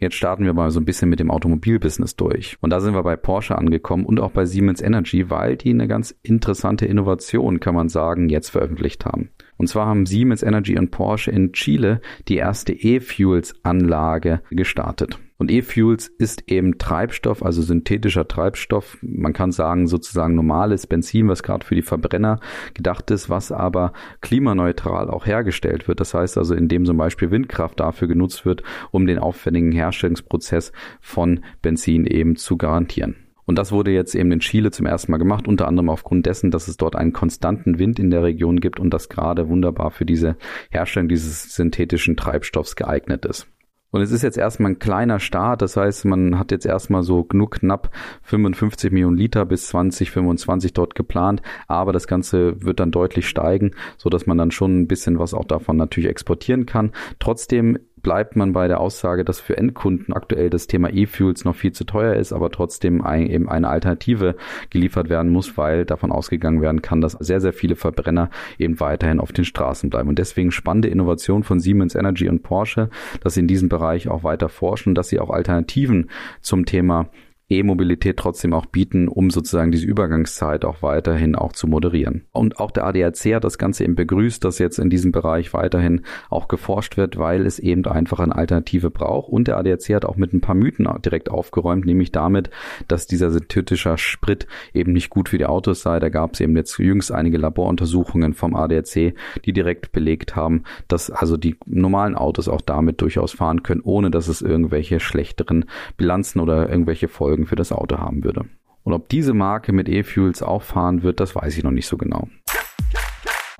Jetzt 0.00 0.16
starten 0.16 0.46
wir 0.46 0.54
mal 0.54 0.70
so 0.70 0.80
ein 0.80 0.86
bisschen 0.86 1.10
mit 1.10 1.20
dem 1.20 1.30
Automobilbusiness 1.30 2.16
durch. 2.16 2.56
Und 2.62 2.70
da 2.70 2.80
sind 2.80 2.94
wir 2.94 3.02
bei 3.02 3.16
Porsche 3.16 3.58
angekommen 3.58 4.06
und 4.06 4.18
auch 4.18 4.30
bei 4.30 4.46
Siemens 4.46 4.80
Energy, 4.80 5.28
weil 5.28 5.58
die 5.58 5.70
eine 5.70 5.88
ganz 5.88 6.18
interessante 6.22 6.86
Innovation, 6.86 7.60
kann 7.60 7.74
man 7.74 7.90
sagen, 7.90 8.30
jetzt 8.30 8.48
veröffentlicht 8.48 9.04
haben. 9.04 9.28
Und 9.60 9.66
zwar 9.66 9.84
haben 9.84 10.06
Siemens 10.06 10.42
Energy 10.42 10.78
und 10.78 10.90
Porsche 10.90 11.30
in 11.32 11.52
Chile 11.52 12.00
die 12.28 12.38
erste 12.38 12.72
E-Fuels-Anlage 12.72 14.40
gestartet. 14.48 15.18
Und 15.36 15.50
E-Fuels 15.50 16.08
ist 16.08 16.50
eben 16.50 16.78
Treibstoff, 16.78 17.44
also 17.44 17.60
synthetischer 17.60 18.26
Treibstoff. 18.26 18.96
Man 19.02 19.34
kann 19.34 19.52
sagen 19.52 19.86
sozusagen 19.86 20.34
normales 20.34 20.86
Benzin, 20.86 21.28
was 21.28 21.42
gerade 21.42 21.66
für 21.66 21.74
die 21.74 21.82
Verbrenner 21.82 22.40
gedacht 22.72 23.10
ist, 23.10 23.28
was 23.28 23.52
aber 23.52 23.92
klimaneutral 24.22 25.10
auch 25.10 25.26
hergestellt 25.26 25.88
wird. 25.88 26.00
Das 26.00 26.14
heißt 26.14 26.38
also, 26.38 26.54
indem 26.54 26.86
zum 26.86 26.96
Beispiel 26.96 27.30
Windkraft 27.30 27.80
dafür 27.80 28.08
genutzt 28.08 28.46
wird, 28.46 28.62
um 28.92 29.06
den 29.06 29.18
aufwendigen 29.18 29.72
Herstellungsprozess 29.72 30.72
von 31.02 31.44
Benzin 31.60 32.06
eben 32.06 32.36
zu 32.36 32.56
garantieren. 32.56 33.14
Und 33.50 33.56
das 33.56 33.72
wurde 33.72 33.90
jetzt 33.90 34.14
eben 34.14 34.30
in 34.30 34.38
Chile 34.38 34.70
zum 34.70 34.86
ersten 34.86 35.10
Mal 35.10 35.18
gemacht, 35.18 35.48
unter 35.48 35.66
anderem 35.66 35.88
aufgrund 35.88 36.24
dessen, 36.24 36.52
dass 36.52 36.68
es 36.68 36.76
dort 36.76 36.94
einen 36.94 37.12
konstanten 37.12 37.80
Wind 37.80 37.98
in 37.98 38.12
der 38.12 38.22
Region 38.22 38.60
gibt 38.60 38.78
und 38.78 38.94
das 38.94 39.08
gerade 39.08 39.48
wunderbar 39.48 39.90
für 39.90 40.06
diese 40.06 40.36
Herstellung 40.70 41.08
dieses 41.08 41.52
synthetischen 41.56 42.16
Treibstoffs 42.16 42.76
geeignet 42.76 43.24
ist. 43.24 43.48
Und 43.90 44.02
es 44.02 44.12
ist 44.12 44.22
jetzt 44.22 44.38
erstmal 44.38 44.70
ein 44.70 44.78
kleiner 44.78 45.18
Start, 45.18 45.62
das 45.62 45.76
heißt, 45.76 46.04
man 46.04 46.38
hat 46.38 46.52
jetzt 46.52 46.64
erstmal 46.64 47.02
so 47.02 47.24
genug 47.24 47.56
knapp 47.56 47.90
55 48.22 48.92
Millionen 48.92 49.16
Liter 49.16 49.44
bis 49.44 49.66
2025 49.66 50.72
dort 50.72 50.94
geplant, 50.94 51.42
aber 51.66 51.92
das 51.92 52.06
Ganze 52.06 52.62
wird 52.62 52.78
dann 52.78 52.92
deutlich 52.92 53.28
steigen, 53.28 53.72
so 53.96 54.08
dass 54.08 54.26
man 54.26 54.38
dann 54.38 54.52
schon 54.52 54.78
ein 54.78 54.86
bisschen 54.86 55.18
was 55.18 55.34
auch 55.34 55.44
davon 55.44 55.76
natürlich 55.76 56.08
exportieren 56.08 56.66
kann. 56.66 56.92
Trotzdem 57.18 57.80
bleibt 58.02 58.36
man 58.36 58.52
bei 58.52 58.68
der 58.68 58.80
Aussage, 58.80 59.24
dass 59.24 59.40
für 59.40 59.56
Endkunden 59.56 60.14
aktuell 60.14 60.50
das 60.50 60.66
Thema 60.66 60.90
E-Fuels 60.92 61.44
noch 61.44 61.54
viel 61.54 61.72
zu 61.72 61.84
teuer 61.84 62.14
ist, 62.14 62.32
aber 62.32 62.50
trotzdem 62.50 63.02
ein, 63.02 63.26
eben 63.26 63.48
eine 63.48 63.68
Alternative 63.68 64.36
geliefert 64.70 65.08
werden 65.08 65.30
muss, 65.30 65.56
weil 65.56 65.84
davon 65.84 66.12
ausgegangen 66.12 66.62
werden 66.62 66.82
kann, 66.82 67.00
dass 67.00 67.12
sehr, 67.12 67.40
sehr 67.40 67.52
viele 67.52 67.76
Verbrenner 67.76 68.30
eben 68.58 68.80
weiterhin 68.80 69.20
auf 69.20 69.32
den 69.32 69.44
Straßen 69.44 69.90
bleiben. 69.90 70.08
Und 70.08 70.18
deswegen 70.18 70.50
spannende 70.50 70.88
Innovation 70.88 71.42
von 71.42 71.60
Siemens 71.60 71.94
Energy 71.94 72.28
und 72.28 72.42
Porsche, 72.42 72.90
dass 73.22 73.34
sie 73.34 73.40
in 73.40 73.48
diesem 73.48 73.68
Bereich 73.68 74.08
auch 74.08 74.24
weiter 74.24 74.48
forschen, 74.48 74.94
dass 74.94 75.08
sie 75.08 75.20
auch 75.20 75.30
Alternativen 75.30 76.10
zum 76.40 76.64
Thema 76.64 77.08
E-Mobilität 77.50 78.16
trotzdem 78.16 78.54
auch 78.54 78.66
bieten, 78.66 79.08
um 79.08 79.30
sozusagen 79.30 79.72
diese 79.72 79.86
Übergangszeit 79.86 80.64
auch 80.64 80.82
weiterhin 80.82 81.34
auch 81.34 81.52
zu 81.52 81.66
moderieren. 81.66 82.26
Und 82.32 82.60
auch 82.60 82.70
der 82.70 82.86
ADAC 82.86 83.34
hat 83.34 83.44
das 83.44 83.58
Ganze 83.58 83.84
eben 83.84 83.96
begrüßt, 83.96 84.44
dass 84.44 84.58
jetzt 84.58 84.78
in 84.78 84.88
diesem 84.88 85.12
Bereich 85.12 85.52
weiterhin 85.52 86.02
auch 86.28 86.48
geforscht 86.48 86.96
wird, 86.96 87.18
weil 87.18 87.46
es 87.46 87.58
eben 87.58 87.84
einfach 87.86 88.20
eine 88.20 88.34
Alternative 88.34 88.90
braucht. 88.90 89.28
Und 89.28 89.48
der 89.48 89.58
ADAC 89.58 89.94
hat 89.94 90.04
auch 90.04 90.16
mit 90.16 90.32
ein 90.32 90.40
paar 90.40 90.54
Mythen 90.54 90.88
direkt 91.04 91.30
aufgeräumt, 91.30 91.84
nämlich 91.84 92.12
damit, 92.12 92.50
dass 92.88 93.06
dieser 93.06 93.30
synthetischer 93.30 93.98
Sprit 93.98 94.46
eben 94.72 94.92
nicht 94.92 95.10
gut 95.10 95.28
für 95.28 95.38
die 95.38 95.46
Autos 95.46 95.82
sei. 95.82 95.98
Da 95.98 96.08
gab 96.08 96.34
es 96.34 96.40
eben 96.40 96.56
jetzt 96.56 96.78
jüngst 96.78 97.10
einige 97.10 97.38
Laboruntersuchungen 97.38 98.34
vom 98.34 98.54
ADAC, 98.54 99.14
die 99.44 99.52
direkt 99.52 99.92
belegt 99.92 100.36
haben, 100.36 100.62
dass 100.88 101.10
also 101.10 101.36
die 101.36 101.56
normalen 101.66 102.14
Autos 102.14 102.48
auch 102.48 102.60
damit 102.60 103.00
durchaus 103.00 103.32
fahren 103.32 103.62
können, 103.62 103.80
ohne 103.82 104.10
dass 104.10 104.28
es 104.28 104.40
irgendwelche 104.40 105.00
schlechteren 105.00 105.64
Bilanzen 105.96 106.40
oder 106.40 106.68
irgendwelche 106.68 107.08
Folgen 107.08 107.39
Folgen 107.40 107.46
für 107.46 107.56
das 107.56 107.72
Auto 107.72 107.98
haben 107.98 108.24
würde. 108.24 108.44
Und 108.82 108.92
ob 108.92 109.08
diese 109.08 109.34
Marke 109.34 109.72
mit 109.72 109.88
E-Fuels 109.88 110.42
auch 110.42 110.62
fahren 110.62 111.02
wird, 111.02 111.20
das 111.20 111.34
weiß 111.34 111.56
ich 111.56 111.64
noch 111.64 111.70
nicht 111.70 111.86
so 111.86 111.96
genau. 111.96 112.28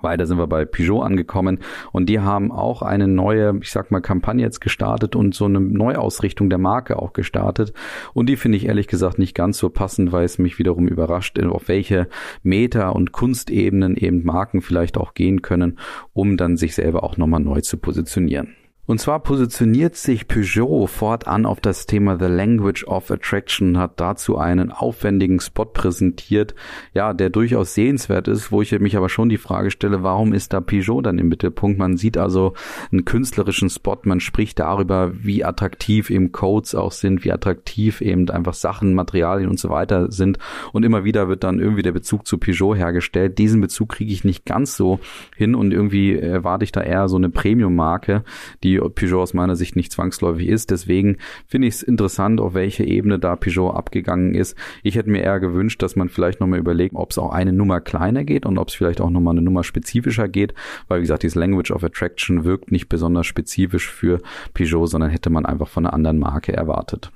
Weiter 0.02 0.26
sind 0.26 0.38
wir 0.38 0.46
bei 0.46 0.64
Peugeot 0.64 1.02
angekommen 1.02 1.58
und 1.92 2.08
die 2.08 2.20
haben 2.20 2.50
auch 2.50 2.80
eine 2.80 3.06
neue, 3.06 3.58
ich 3.60 3.70
sag 3.70 3.90
mal, 3.90 4.00
Kampagne 4.00 4.42
jetzt 4.42 4.62
gestartet 4.62 5.14
und 5.14 5.34
so 5.34 5.44
eine 5.44 5.60
Neuausrichtung 5.60 6.48
der 6.48 6.58
Marke 6.58 6.98
auch 6.98 7.12
gestartet. 7.12 7.74
Und 8.14 8.26
die 8.30 8.36
finde 8.36 8.56
ich 8.56 8.64
ehrlich 8.64 8.88
gesagt 8.88 9.18
nicht 9.18 9.34
ganz 9.34 9.58
so 9.58 9.68
passend, 9.68 10.10
weil 10.10 10.24
es 10.24 10.38
mich 10.38 10.58
wiederum 10.58 10.88
überrascht, 10.88 11.38
auf 11.38 11.68
welche 11.68 12.08
Meta- 12.42 12.88
und 12.88 13.12
Kunstebenen 13.12 13.94
eben 13.94 14.24
Marken 14.24 14.62
vielleicht 14.62 14.96
auch 14.96 15.12
gehen 15.12 15.42
können, 15.42 15.78
um 16.14 16.38
dann 16.38 16.56
sich 16.56 16.74
selber 16.74 17.04
auch 17.04 17.18
nochmal 17.18 17.40
neu 17.40 17.60
zu 17.60 17.76
positionieren. 17.76 18.56
Und 18.90 18.98
zwar 18.98 19.20
positioniert 19.20 19.94
sich 19.94 20.26
Peugeot 20.26 20.88
fortan 20.88 21.46
auf 21.46 21.60
das 21.60 21.86
Thema 21.86 22.18
The 22.18 22.24
Language 22.24 22.82
of 22.88 23.12
Attraction, 23.12 23.78
hat 23.78 24.00
dazu 24.00 24.36
einen 24.36 24.72
aufwendigen 24.72 25.38
Spot 25.38 25.66
präsentiert, 25.66 26.56
ja, 26.92 27.14
der 27.14 27.30
durchaus 27.30 27.72
sehenswert 27.74 28.26
ist, 28.26 28.50
wo 28.50 28.62
ich 28.62 28.76
mich 28.80 28.96
aber 28.96 29.08
schon 29.08 29.28
die 29.28 29.38
Frage 29.38 29.70
stelle, 29.70 30.02
warum 30.02 30.32
ist 30.32 30.52
da 30.52 30.60
Peugeot 30.60 31.02
dann 31.02 31.20
im 31.20 31.28
Mittelpunkt? 31.28 31.78
Man 31.78 31.98
sieht 31.98 32.18
also 32.18 32.54
einen 32.90 33.04
künstlerischen 33.04 33.70
Spot, 33.70 33.96
man 34.02 34.18
spricht 34.18 34.58
darüber, 34.58 35.12
wie 35.14 35.44
attraktiv 35.44 36.10
eben 36.10 36.32
Codes 36.32 36.74
auch 36.74 36.90
sind, 36.90 37.24
wie 37.24 37.30
attraktiv 37.30 38.00
eben 38.00 38.28
einfach 38.28 38.54
Sachen, 38.54 38.94
Materialien 38.94 39.50
und 39.50 39.60
so 39.60 39.70
weiter 39.70 40.10
sind. 40.10 40.40
Und 40.72 40.84
immer 40.84 41.04
wieder 41.04 41.28
wird 41.28 41.44
dann 41.44 41.60
irgendwie 41.60 41.82
der 41.82 41.92
Bezug 41.92 42.26
zu 42.26 42.38
Peugeot 42.38 42.74
hergestellt. 42.74 43.38
Diesen 43.38 43.60
Bezug 43.60 43.90
kriege 43.90 44.12
ich 44.12 44.24
nicht 44.24 44.44
ganz 44.46 44.76
so 44.76 44.98
hin 45.36 45.54
und 45.54 45.70
irgendwie 45.70 46.18
erwarte 46.18 46.64
ich 46.64 46.72
da 46.72 46.80
eher 46.80 47.08
so 47.08 47.14
eine 47.14 47.30
Premium-Marke, 47.30 48.24
die 48.64 48.79
Peugeot 48.88 49.20
aus 49.20 49.34
meiner 49.34 49.56
Sicht 49.56 49.76
nicht 49.76 49.92
zwangsläufig 49.92 50.48
ist. 50.48 50.70
Deswegen 50.70 51.18
finde 51.46 51.68
ich 51.68 51.74
es 51.74 51.82
interessant, 51.82 52.40
auf 52.40 52.54
welche 52.54 52.84
Ebene 52.84 53.18
da 53.18 53.36
Peugeot 53.36 53.70
abgegangen 53.70 54.34
ist. 54.34 54.56
Ich 54.82 54.96
hätte 54.96 55.10
mir 55.10 55.22
eher 55.22 55.40
gewünscht, 55.40 55.82
dass 55.82 55.96
man 55.96 56.08
vielleicht 56.08 56.40
nochmal 56.40 56.58
überlegt, 56.58 56.94
ob 56.94 57.10
es 57.10 57.18
auch 57.18 57.32
eine 57.32 57.52
Nummer 57.52 57.80
kleiner 57.80 58.24
geht 58.24 58.46
und 58.46 58.58
ob 58.58 58.68
es 58.68 58.74
vielleicht 58.74 59.00
auch 59.00 59.10
nochmal 59.10 59.34
eine 59.34 59.42
Nummer 59.42 59.64
spezifischer 59.64 60.28
geht, 60.28 60.54
weil 60.88 60.98
wie 60.98 61.02
gesagt, 61.02 61.22
dieses 61.22 61.34
Language 61.34 61.70
of 61.70 61.84
Attraction 61.84 62.44
wirkt 62.44 62.72
nicht 62.72 62.88
besonders 62.88 63.26
spezifisch 63.26 63.90
für 63.90 64.20
Peugeot, 64.54 64.86
sondern 64.86 65.10
hätte 65.10 65.30
man 65.30 65.46
einfach 65.46 65.68
von 65.68 65.86
einer 65.86 65.94
anderen 65.94 66.18
Marke 66.18 66.52
erwartet. 66.52 67.10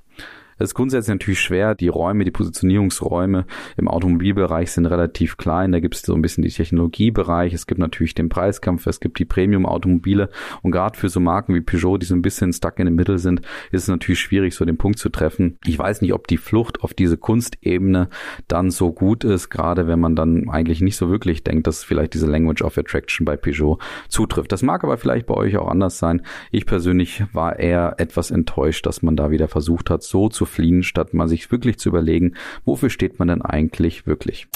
Es 0.58 0.70
ist 0.70 0.74
grundsätzlich 0.74 1.14
natürlich 1.14 1.40
schwer. 1.40 1.74
Die 1.74 1.88
Räume, 1.88 2.24
die 2.24 2.30
Positionierungsräume 2.30 3.46
im 3.76 3.88
Automobilbereich 3.88 4.70
sind 4.70 4.86
relativ 4.86 5.36
klein. 5.36 5.72
Da 5.72 5.80
gibt 5.80 5.94
es 5.96 6.02
so 6.02 6.14
ein 6.14 6.22
bisschen 6.22 6.42
die 6.42 6.50
Technologiebereich. 6.50 7.52
Es 7.52 7.66
gibt 7.66 7.80
natürlich 7.80 8.14
den 8.14 8.28
Preiskampf. 8.28 8.86
Es 8.86 9.00
gibt 9.00 9.18
die 9.18 9.24
Premium-Automobile. 9.24 10.30
Und 10.62 10.70
gerade 10.70 10.98
für 10.98 11.08
so 11.08 11.20
Marken 11.20 11.54
wie 11.54 11.60
Peugeot, 11.60 11.98
die 11.98 12.06
so 12.06 12.14
ein 12.14 12.22
bisschen 12.22 12.52
stuck 12.52 12.78
in 12.78 12.86
der 12.86 12.94
Mitte 12.94 13.18
sind, 13.18 13.40
ist 13.72 13.82
es 13.82 13.88
natürlich 13.88 14.20
schwierig, 14.20 14.54
so 14.54 14.64
den 14.64 14.76
Punkt 14.76 14.98
zu 14.98 15.08
treffen. 15.08 15.58
Ich 15.64 15.78
weiß 15.78 16.02
nicht, 16.02 16.12
ob 16.12 16.28
die 16.28 16.36
Flucht 16.36 16.82
auf 16.82 16.94
diese 16.94 17.16
Kunstebene 17.16 18.08
dann 18.48 18.70
so 18.70 18.92
gut 18.92 19.24
ist, 19.24 19.50
gerade 19.50 19.86
wenn 19.86 20.00
man 20.00 20.16
dann 20.16 20.48
eigentlich 20.48 20.80
nicht 20.80 20.96
so 20.96 21.10
wirklich 21.10 21.42
denkt, 21.42 21.66
dass 21.66 21.84
vielleicht 21.84 22.14
diese 22.14 22.26
Language 22.26 22.62
of 22.62 22.78
Attraction 22.78 23.24
bei 23.24 23.36
Peugeot 23.36 23.78
zutrifft. 24.08 24.52
Das 24.52 24.62
mag 24.62 24.84
aber 24.84 24.98
vielleicht 24.98 25.26
bei 25.26 25.34
euch 25.34 25.56
auch 25.56 25.68
anders 25.68 25.98
sein. 25.98 26.22
Ich 26.50 26.66
persönlich 26.66 27.24
war 27.32 27.58
eher 27.58 27.94
etwas 27.98 28.30
enttäuscht, 28.30 28.86
dass 28.86 29.02
man 29.02 29.16
da 29.16 29.30
wieder 29.30 29.48
versucht 29.48 29.90
hat, 29.90 30.02
so 30.02 30.28
zu 30.28 30.43
fliehen, 30.46 30.82
statt 30.82 31.14
mal 31.14 31.28
sich 31.28 31.50
wirklich 31.50 31.78
zu 31.78 31.88
überlegen, 31.88 32.34
wofür 32.64 32.90
steht 32.90 33.18
man 33.18 33.28
denn 33.28 33.42
eigentlich 33.42 34.06
wirklich. 34.06 34.48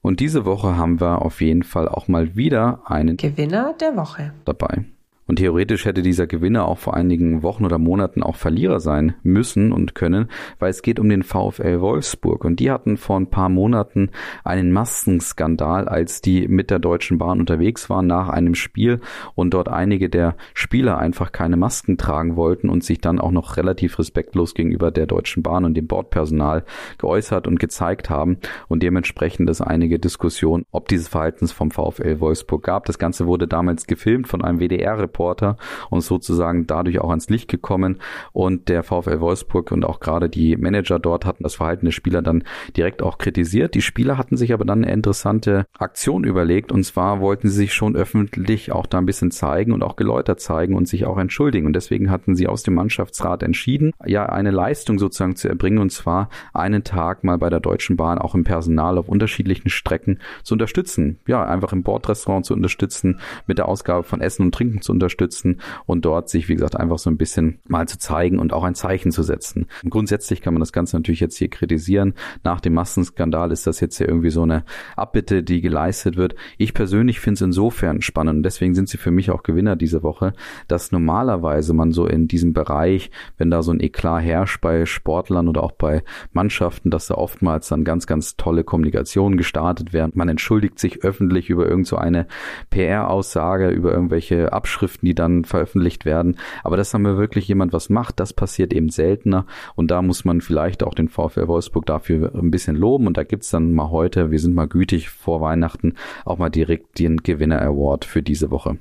Und 0.00 0.20
diese 0.20 0.44
Woche 0.44 0.76
haben 0.76 1.00
wir 1.00 1.22
auf 1.22 1.40
jeden 1.40 1.62
Fall 1.62 1.88
auch 1.88 2.08
mal 2.08 2.36
wieder 2.36 2.82
einen 2.86 3.16
Gewinner 3.16 3.74
der 3.80 3.96
Woche 3.96 4.32
dabei. 4.44 4.84
Und 5.28 5.36
theoretisch 5.36 5.84
hätte 5.84 6.00
dieser 6.00 6.26
Gewinner 6.26 6.66
auch 6.66 6.78
vor 6.78 6.94
einigen 6.94 7.42
Wochen 7.42 7.66
oder 7.66 7.76
Monaten 7.76 8.22
auch 8.22 8.34
Verlierer 8.34 8.80
sein 8.80 9.14
müssen 9.22 9.72
und 9.72 9.94
können, 9.94 10.30
weil 10.58 10.70
es 10.70 10.80
geht 10.80 10.98
um 10.98 11.10
den 11.10 11.22
VfL 11.22 11.82
Wolfsburg. 11.82 12.46
Und 12.46 12.60
die 12.60 12.70
hatten 12.70 12.96
vor 12.96 13.20
ein 13.20 13.28
paar 13.28 13.50
Monaten 13.50 14.10
einen 14.42 14.72
Maskenskandal, 14.72 15.86
als 15.86 16.22
die 16.22 16.48
mit 16.48 16.70
der 16.70 16.78
Deutschen 16.78 17.18
Bahn 17.18 17.40
unterwegs 17.40 17.90
waren 17.90 18.06
nach 18.06 18.30
einem 18.30 18.54
Spiel 18.54 19.00
und 19.34 19.52
dort 19.52 19.68
einige 19.68 20.08
der 20.08 20.34
Spieler 20.54 20.96
einfach 20.96 21.30
keine 21.30 21.58
Masken 21.58 21.98
tragen 21.98 22.36
wollten 22.36 22.70
und 22.70 22.82
sich 22.82 22.98
dann 22.98 23.20
auch 23.20 23.30
noch 23.30 23.58
relativ 23.58 23.98
respektlos 23.98 24.54
gegenüber 24.54 24.90
der 24.90 25.06
Deutschen 25.06 25.42
Bahn 25.42 25.66
und 25.66 25.74
dem 25.74 25.88
Bordpersonal 25.88 26.64
geäußert 26.96 27.46
und 27.46 27.60
gezeigt 27.60 28.08
haben. 28.08 28.38
Und 28.68 28.82
dementsprechend 28.82 29.50
ist 29.50 29.60
einige 29.60 29.98
Diskussion, 29.98 30.64
ob 30.70 30.88
dieses 30.88 31.08
Verhaltens 31.08 31.52
vom 31.52 31.70
VfL 31.70 32.18
Wolfsburg 32.20 32.62
gab. 32.62 32.86
Das 32.86 32.98
Ganze 32.98 33.26
wurde 33.26 33.46
damals 33.46 33.86
gefilmt 33.86 34.26
von 34.26 34.42
einem 34.42 34.58
WDR-Reporter 34.58 35.17
Reporter 35.18 35.56
und 35.90 36.02
sozusagen 36.02 36.66
dadurch 36.66 37.00
auch 37.00 37.10
ans 37.10 37.28
Licht 37.28 37.48
gekommen. 37.48 37.98
Und 38.32 38.68
der 38.68 38.82
VfL 38.82 39.20
Wolfsburg 39.20 39.72
und 39.72 39.84
auch 39.84 40.00
gerade 40.00 40.28
die 40.28 40.56
Manager 40.56 40.98
dort 40.98 41.24
hatten 41.24 41.42
das 41.42 41.56
Verhalten 41.56 41.86
der 41.86 41.92
Spieler 41.92 42.22
dann 42.22 42.44
direkt 42.76 43.02
auch 43.02 43.18
kritisiert. 43.18 43.74
Die 43.74 43.82
Spieler 43.82 44.16
hatten 44.16 44.36
sich 44.36 44.52
aber 44.52 44.64
dann 44.64 44.84
eine 44.84 44.92
interessante 44.92 45.66
Aktion 45.78 46.24
überlegt 46.24 46.70
und 46.72 46.84
zwar 46.84 47.20
wollten 47.20 47.48
sie 47.48 47.56
sich 47.56 47.74
schon 47.74 47.96
öffentlich 47.96 48.72
auch 48.72 48.86
da 48.86 48.98
ein 48.98 49.06
bisschen 49.06 49.30
zeigen 49.30 49.72
und 49.72 49.82
auch 49.82 49.96
geläutert 49.96 50.40
zeigen 50.40 50.76
und 50.76 50.86
sich 50.86 51.04
auch 51.04 51.18
entschuldigen. 51.18 51.66
Und 51.66 51.72
deswegen 51.74 52.10
hatten 52.10 52.36
sie 52.36 52.46
aus 52.46 52.62
dem 52.62 52.74
Mannschaftsrat 52.74 53.42
entschieden, 53.42 53.92
ja 54.06 54.26
eine 54.26 54.50
Leistung 54.50 54.98
sozusagen 54.98 55.36
zu 55.36 55.48
erbringen 55.48 55.78
und 55.78 55.90
zwar 55.90 56.28
einen 56.52 56.84
Tag 56.84 57.24
mal 57.24 57.38
bei 57.38 57.50
der 57.50 57.60
Deutschen 57.60 57.96
Bahn 57.96 58.18
auch 58.18 58.34
im 58.34 58.44
Personal 58.44 58.98
auf 58.98 59.08
unterschiedlichen 59.08 59.68
Strecken 59.68 60.20
zu 60.42 60.54
unterstützen. 60.54 61.18
Ja, 61.26 61.44
einfach 61.44 61.72
im 61.72 61.82
Bordrestaurant 61.82 62.46
zu 62.46 62.54
unterstützen, 62.54 63.20
mit 63.46 63.58
der 63.58 63.68
Ausgabe 63.68 64.04
von 64.04 64.20
Essen 64.20 64.42
und 64.42 64.54
Trinken 64.54 64.80
zu 64.80 64.92
unterstützen 64.92 65.07
unterstützen 65.08 65.60
und 65.86 66.04
dort 66.04 66.28
sich, 66.28 66.48
wie 66.48 66.54
gesagt, 66.54 66.76
einfach 66.76 66.98
so 66.98 67.08
ein 67.08 67.16
bisschen 67.16 67.60
mal 67.66 67.88
zu 67.88 67.98
zeigen 67.98 68.38
und 68.38 68.52
auch 68.52 68.64
ein 68.64 68.74
Zeichen 68.74 69.10
zu 69.10 69.22
setzen. 69.22 69.66
Und 69.82 69.90
grundsätzlich 69.90 70.42
kann 70.42 70.52
man 70.52 70.60
das 70.60 70.72
Ganze 70.72 70.96
natürlich 70.96 71.20
jetzt 71.20 71.36
hier 71.36 71.48
kritisieren. 71.48 72.14
Nach 72.44 72.60
dem 72.60 72.74
Massenskandal 72.74 73.50
ist 73.50 73.66
das 73.66 73.80
jetzt 73.80 73.98
ja 73.98 74.06
irgendwie 74.06 74.30
so 74.30 74.42
eine 74.42 74.64
Abbitte, 74.96 75.42
die 75.42 75.62
geleistet 75.62 76.16
wird. 76.16 76.34
Ich 76.58 76.74
persönlich 76.74 77.20
finde 77.20 77.34
es 77.34 77.40
insofern 77.40 78.02
spannend 78.02 78.38
und 78.38 78.42
deswegen 78.42 78.74
sind 78.74 78.88
sie 78.88 78.98
für 78.98 79.10
mich 79.10 79.30
auch 79.30 79.42
Gewinner 79.42 79.76
diese 79.76 80.02
Woche, 80.02 80.34
dass 80.66 80.92
normalerweise 80.92 81.72
man 81.72 81.92
so 81.92 82.06
in 82.06 82.28
diesem 82.28 82.52
Bereich, 82.52 83.10
wenn 83.38 83.50
da 83.50 83.62
so 83.62 83.72
ein 83.72 83.80
Eklat 83.80 84.22
herrscht 84.22 84.60
bei 84.60 84.84
Sportlern 84.84 85.48
oder 85.48 85.62
auch 85.62 85.72
bei 85.72 86.02
Mannschaften, 86.32 86.90
dass 86.90 87.06
da 87.06 87.14
oftmals 87.14 87.68
dann 87.68 87.84
ganz, 87.84 88.06
ganz 88.06 88.36
tolle 88.36 88.64
Kommunikationen 88.64 89.38
gestartet 89.38 89.92
werden. 89.92 90.12
Man 90.14 90.28
entschuldigt 90.28 90.78
sich 90.78 91.02
öffentlich 91.02 91.48
über 91.48 91.66
irgend 91.66 91.86
so 91.86 91.96
eine 91.96 92.26
PR-Aussage, 92.70 93.68
über 93.70 93.92
irgendwelche 93.92 94.52
Abschriften 94.52 94.97
Zeitschriften, 94.98 95.06
die 95.06 95.14
dann 95.14 95.44
veröffentlicht 95.44 96.04
werden. 96.04 96.36
Aber 96.62 96.76
dass 96.76 96.90
da 96.90 96.98
mal 96.98 97.16
wirklich 97.16 97.48
jemand 97.48 97.72
was 97.72 97.88
macht, 97.88 98.20
das 98.20 98.32
passiert 98.32 98.72
eben 98.72 98.90
seltener. 98.90 99.46
Und 99.74 99.90
da 99.90 100.02
muss 100.02 100.24
man 100.24 100.40
vielleicht 100.40 100.82
auch 100.82 100.94
den 100.94 101.08
VfL 101.08 101.48
Wolfsburg 101.48 101.86
dafür 101.86 102.34
ein 102.34 102.50
bisschen 102.50 102.76
loben. 102.76 103.06
Und 103.06 103.16
da 103.16 103.24
gibt's 103.24 103.50
dann 103.50 103.72
mal 103.72 103.90
heute, 103.90 104.30
wir 104.30 104.38
sind 104.38 104.54
mal 104.54 104.68
gütig 104.68 105.08
vor 105.08 105.40
Weihnachten, 105.40 105.94
auch 106.24 106.38
mal 106.38 106.50
direkt 106.50 106.98
den 106.98 107.18
Gewinner 107.18 107.62
Award 107.62 108.04
für 108.04 108.22
diese 108.22 108.50
Woche. 108.50 108.78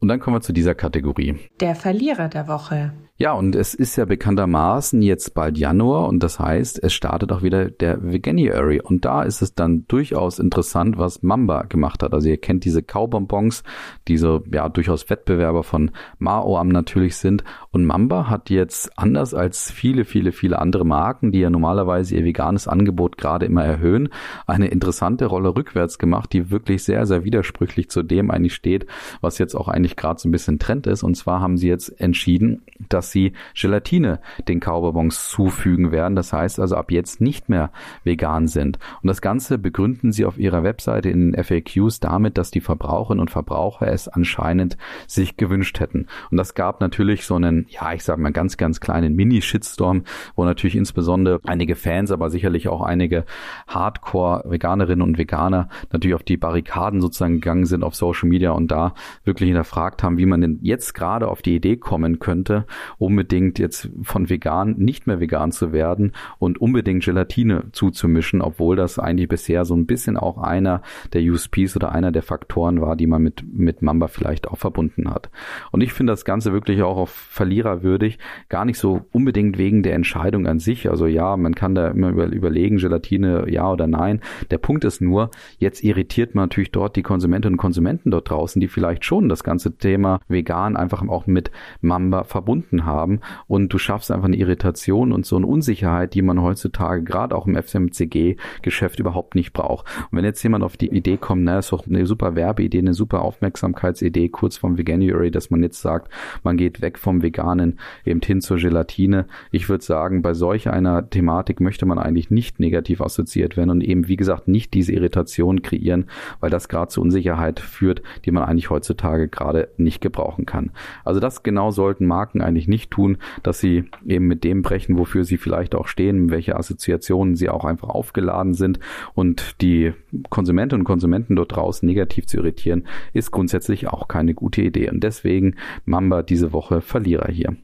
Und 0.00 0.08
dann 0.08 0.18
kommen 0.18 0.36
wir 0.36 0.40
zu 0.40 0.52
dieser 0.52 0.74
Kategorie. 0.74 1.36
Der 1.60 1.74
Verlierer 1.74 2.28
der 2.28 2.48
Woche. 2.48 2.92
Ja, 3.22 3.34
und 3.34 3.54
es 3.54 3.74
ist 3.74 3.96
ja 3.96 4.06
bekanntermaßen 4.06 5.02
jetzt 5.02 5.34
bald 5.34 5.58
Januar 5.58 6.08
und 6.08 6.22
das 6.22 6.40
heißt, 6.40 6.82
es 6.82 6.94
startet 6.94 7.32
auch 7.32 7.42
wieder 7.42 7.70
der 7.70 8.02
Veganuary 8.02 8.80
und 8.80 9.04
da 9.04 9.24
ist 9.24 9.42
es 9.42 9.54
dann 9.54 9.84
durchaus 9.88 10.38
interessant, 10.38 10.96
was 10.96 11.22
Mamba 11.22 11.64
gemacht 11.64 12.02
hat. 12.02 12.14
Also 12.14 12.30
ihr 12.30 12.38
kennt 12.38 12.64
diese 12.64 12.82
Kaubonbons, 12.82 13.62
diese 14.08 14.42
ja 14.50 14.70
durchaus 14.70 15.10
Wettbewerber 15.10 15.64
von 15.64 15.90
Maoam 16.18 16.68
natürlich 16.68 17.16
sind 17.16 17.44
und 17.72 17.84
Mamba 17.84 18.30
hat 18.30 18.48
jetzt 18.48 18.98
anders 18.98 19.34
als 19.34 19.70
viele, 19.70 20.06
viele, 20.06 20.32
viele 20.32 20.58
andere 20.58 20.86
Marken, 20.86 21.30
die 21.30 21.40
ja 21.40 21.50
normalerweise 21.50 22.16
ihr 22.16 22.24
veganes 22.24 22.68
Angebot 22.68 23.18
gerade 23.18 23.44
immer 23.44 23.62
erhöhen, 23.62 24.08
eine 24.46 24.68
interessante 24.68 25.26
Rolle 25.26 25.54
rückwärts 25.54 25.98
gemacht, 25.98 26.32
die 26.32 26.50
wirklich 26.50 26.84
sehr, 26.84 27.04
sehr 27.04 27.22
widersprüchlich 27.22 27.90
zu 27.90 28.02
dem 28.02 28.30
eigentlich 28.30 28.54
steht, 28.54 28.86
was 29.20 29.36
jetzt 29.36 29.54
auch 29.54 29.68
eigentlich 29.68 29.96
gerade 29.96 30.18
so 30.18 30.26
ein 30.26 30.32
bisschen 30.32 30.58
Trend 30.58 30.86
ist. 30.86 31.02
Und 31.02 31.16
zwar 31.16 31.42
haben 31.42 31.58
sie 31.58 31.68
jetzt 31.68 32.00
entschieden, 32.00 32.62
dass 32.88 33.09
sie 33.10 33.32
Gelatine 33.54 34.20
den 34.48 34.60
Kaubonbons 34.60 35.28
zufügen 35.28 35.92
werden. 35.92 36.16
Das 36.16 36.32
heißt 36.32 36.60
also 36.60 36.76
ab 36.76 36.90
jetzt 36.90 37.20
nicht 37.20 37.48
mehr 37.48 37.70
vegan 38.04 38.48
sind. 38.48 38.78
Und 39.02 39.08
das 39.08 39.20
Ganze 39.20 39.58
begründen 39.58 40.12
sie 40.12 40.24
auf 40.24 40.38
ihrer 40.38 40.62
Webseite 40.62 41.10
in 41.10 41.32
den 41.32 41.44
FAQs 41.44 42.00
damit, 42.00 42.38
dass 42.38 42.50
die 42.50 42.60
Verbraucherinnen 42.60 43.20
und 43.20 43.30
Verbraucher 43.30 43.88
es 43.88 44.08
anscheinend 44.08 44.76
sich 45.06 45.36
gewünscht 45.36 45.80
hätten. 45.80 46.06
Und 46.30 46.36
das 46.36 46.54
gab 46.54 46.80
natürlich 46.80 47.24
so 47.24 47.34
einen, 47.34 47.66
ja, 47.68 47.92
ich 47.92 48.04
sage 48.04 48.20
mal 48.20 48.32
ganz, 48.32 48.56
ganz 48.56 48.80
kleinen 48.80 49.14
Mini-Shitstorm, 49.14 50.04
wo 50.34 50.44
natürlich 50.44 50.76
insbesondere 50.76 51.40
einige 51.44 51.76
Fans, 51.76 52.10
aber 52.10 52.30
sicherlich 52.30 52.68
auch 52.68 52.82
einige 52.82 53.24
Hardcore-Veganerinnen 53.68 55.02
und 55.02 55.18
Veganer 55.18 55.68
natürlich 55.92 56.14
auf 56.14 56.22
die 56.22 56.36
Barrikaden 56.36 57.00
sozusagen 57.00 57.34
gegangen 57.34 57.66
sind 57.66 57.82
auf 57.82 57.94
Social 57.94 58.28
Media 58.28 58.52
und 58.52 58.70
da 58.70 58.94
wirklich 59.24 59.48
hinterfragt 59.48 60.02
haben, 60.02 60.18
wie 60.18 60.26
man 60.26 60.40
denn 60.40 60.58
jetzt 60.62 60.94
gerade 60.94 61.28
auf 61.28 61.42
die 61.42 61.56
Idee 61.56 61.76
kommen 61.76 62.18
könnte, 62.18 62.66
unbedingt 63.00 63.58
jetzt 63.58 63.88
von 64.02 64.28
vegan 64.28 64.74
nicht 64.76 65.06
mehr 65.06 65.20
vegan 65.20 65.52
zu 65.52 65.72
werden 65.72 66.12
und 66.38 66.60
unbedingt 66.60 67.02
Gelatine 67.02 67.64
zuzumischen, 67.72 68.42
obwohl 68.42 68.76
das 68.76 68.98
eigentlich 68.98 69.28
bisher 69.28 69.64
so 69.64 69.74
ein 69.74 69.86
bisschen 69.86 70.18
auch 70.18 70.36
einer 70.36 70.82
der 71.14 71.22
USPs 71.22 71.76
oder 71.76 71.92
einer 71.92 72.12
der 72.12 72.22
Faktoren 72.22 72.82
war, 72.82 72.96
die 72.96 73.06
man 73.06 73.22
mit, 73.22 73.42
mit 73.50 73.80
Mamba 73.80 74.08
vielleicht 74.08 74.48
auch 74.48 74.58
verbunden 74.58 75.10
hat. 75.10 75.30
Und 75.72 75.80
ich 75.80 75.94
finde 75.94 76.12
das 76.12 76.26
Ganze 76.26 76.52
wirklich 76.52 76.82
auch 76.82 76.98
auf 76.98 77.10
Verlierer 77.10 77.82
würdig, 77.82 78.18
gar 78.50 78.66
nicht 78.66 78.78
so 78.78 79.06
unbedingt 79.12 79.56
wegen 79.56 79.82
der 79.82 79.94
Entscheidung 79.94 80.46
an 80.46 80.58
sich. 80.58 80.90
Also 80.90 81.06
ja, 81.06 81.38
man 81.38 81.54
kann 81.54 81.74
da 81.74 81.88
immer 81.88 82.10
über, 82.10 82.26
überlegen, 82.26 82.76
Gelatine 82.76 83.46
ja 83.48 83.72
oder 83.72 83.86
nein. 83.86 84.20
Der 84.50 84.58
Punkt 84.58 84.84
ist 84.84 85.00
nur, 85.00 85.30
jetzt 85.58 85.82
irritiert 85.82 86.34
man 86.34 86.44
natürlich 86.44 86.70
dort 86.70 86.96
die 86.96 87.02
Konsumentinnen 87.02 87.54
und 87.54 87.60
Konsumenten 87.60 88.10
dort 88.10 88.28
draußen, 88.28 88.60
die 88.60 88.68
vielleicht 88.68 89.06
schon 89.06 89.30
das 89.30 89.42
ganze 89.42 89.78
Thema 89.78 90.20
vegan 90.28 90.76
einfach 90.76 91.06
auch 91.08 91.26
mit 91.26 91.50
Mamba 91.80 92.24
verbunden 92.24 92.84
haben 92.84 92.89
haben 92.90 93.20
und 93.46 93.72
du 93.72 93.78
schaffst 93.78 94.10
einfach 94.10 94.26
eine 94.26 94.36
Irritation 94.36 95.12
und 95.12 95.24
so 95.24 95.36
eine 95.36 95.46
Unsicherheit, 95.46 96.14
die 96.14 96.22
man 96.22 96.42
heutzutage 96.42 97.02
gerade 97.02 97.34
auch 97.34 97.46
im 97.46 97.56
FMCG-Geschäft 97.56 98.98
überhaupt 98.98 99.34
nicht 99.34 99.52
braucht. 99.52 99.86
Und 100.10 100.18
wenn 100.18 100.24
jetzt 100.24 100.42
jemand 100.42 100.64
auf 100.64 100.76
die 100.76 100.88
Idee 100.88 101.16
kommt, 101.16 101.44
na, 101.44 101.58
ist 101.58 101.72
doch 101.72 101.86
eine 101.86 102.06
super 102.06 102.34
Werbeidee, 102.34 102.78
eine 102.78 102.94
super 102.94 103.22
Aufmerksamkeitsidee 103.22 104.28
kurz 104.28 104.56
vom 104.56 104.78
Veganuary, 104.78 105.30
dass 105.30 105.50
man 105.50 105.62
jetzt 105.62 105.80
sagt, 105.80 106.12
man 106.42 106.56
geht 106.56 106.80
weg 106.80 106.98
vom 106.98 107.22
Veganen 107.22 107.78
eben 108.04 108.20
hin 108.22 108.40
zur 108.40 108.58
Gelatine. 108.58 109.26
Ich 109.50 109.68
würde 109.68 109.84
sagen, 109.84 110.22
bei 110.22 110.34
solch 110.34 110.68
einer 110.68 111.08
Thematik 111.08 111.60
möchte 111.60 111.86
man 111.86 111.98
eigentlich 111.98 112.30
nicht 112.30 112.60
negativ 112.60 113.00
assoziiert 113.00 113.56
werden 113.56 113.70
und 113.70 113.80
eben, 113.82 114.08
wie 114.08 114.16
gesagt, 114.16 114.48
nicht 114.48 114.74
diese 114.74 114.92
Irritation 114.92 115.62
kreieren, 115.62 116.06
weil 116.40 116.50
das 116.50 116.68
gerade 116.68 116.88
zu 116.88 117.00
Unsicherheit 117.00 117.60
führt, 117.60 118.02
die 118.24 118.30
man 118.30 118.44
eigentlich 118.44 118.70
heutzutage 118.70 119.28
gerade 119.28 119.68
nicht 119.76 120.00
gebrauchen 120.00 120.46
kann. 120.46 120.70
Also 121.04 121.20
das 121.20 121.42
genau 121.42 121.70
sollten 121.70 122.06
Marken 122.06 122.40
eigentlich 122.40 122.68
nicht 122.68 122.79
nicht 122.80 122.90
tun, 122.90 123.18
dass 123.42 123.60
sie 123.60 123.84
eben 124.06 124.26
mit 124.26 124.42
dem 124.44 124.62
brechen, 124.62 124.98
wofür 124.98 125.24
sie 125.24 125.36
vielleicht 125.36 125.74
auch 125.74 125.86
stehen, 125.86 126.30
welche 126.30 126.56
Assoziationen 126.56 127.36
sie 127.36 127.48
auch 127.48 127.64
einfach 127.64 127.90
aufgeladen 127.90 128.54
sind 128.54 128.80
und 129.14 129.60
die 129.60 129.92
Konsumentinnen 130.30 130.82
und 130.82 130.86
Konsumenten 130.86 131.36
dort 131.36 131.54
draußen 131.54 131.86
negativ 131.86 132.26
zu 132.26 132.38
irritieren, 132.38 132.86
ist 133.12 133.30
grundsätzlich 133.30 133.88
auch 133.88 134.08
keine 134.08 134.34
gute 134.34 134.62
Idee. 134.62 134.90
Und 134.90 135.04
deswegen 135.04 135.56
Mamba 135.84 136.22
diese 136.22 136.52
Woche 136.52 136.80
Verlierer 136.80 137.30
hier. 137.30 137.56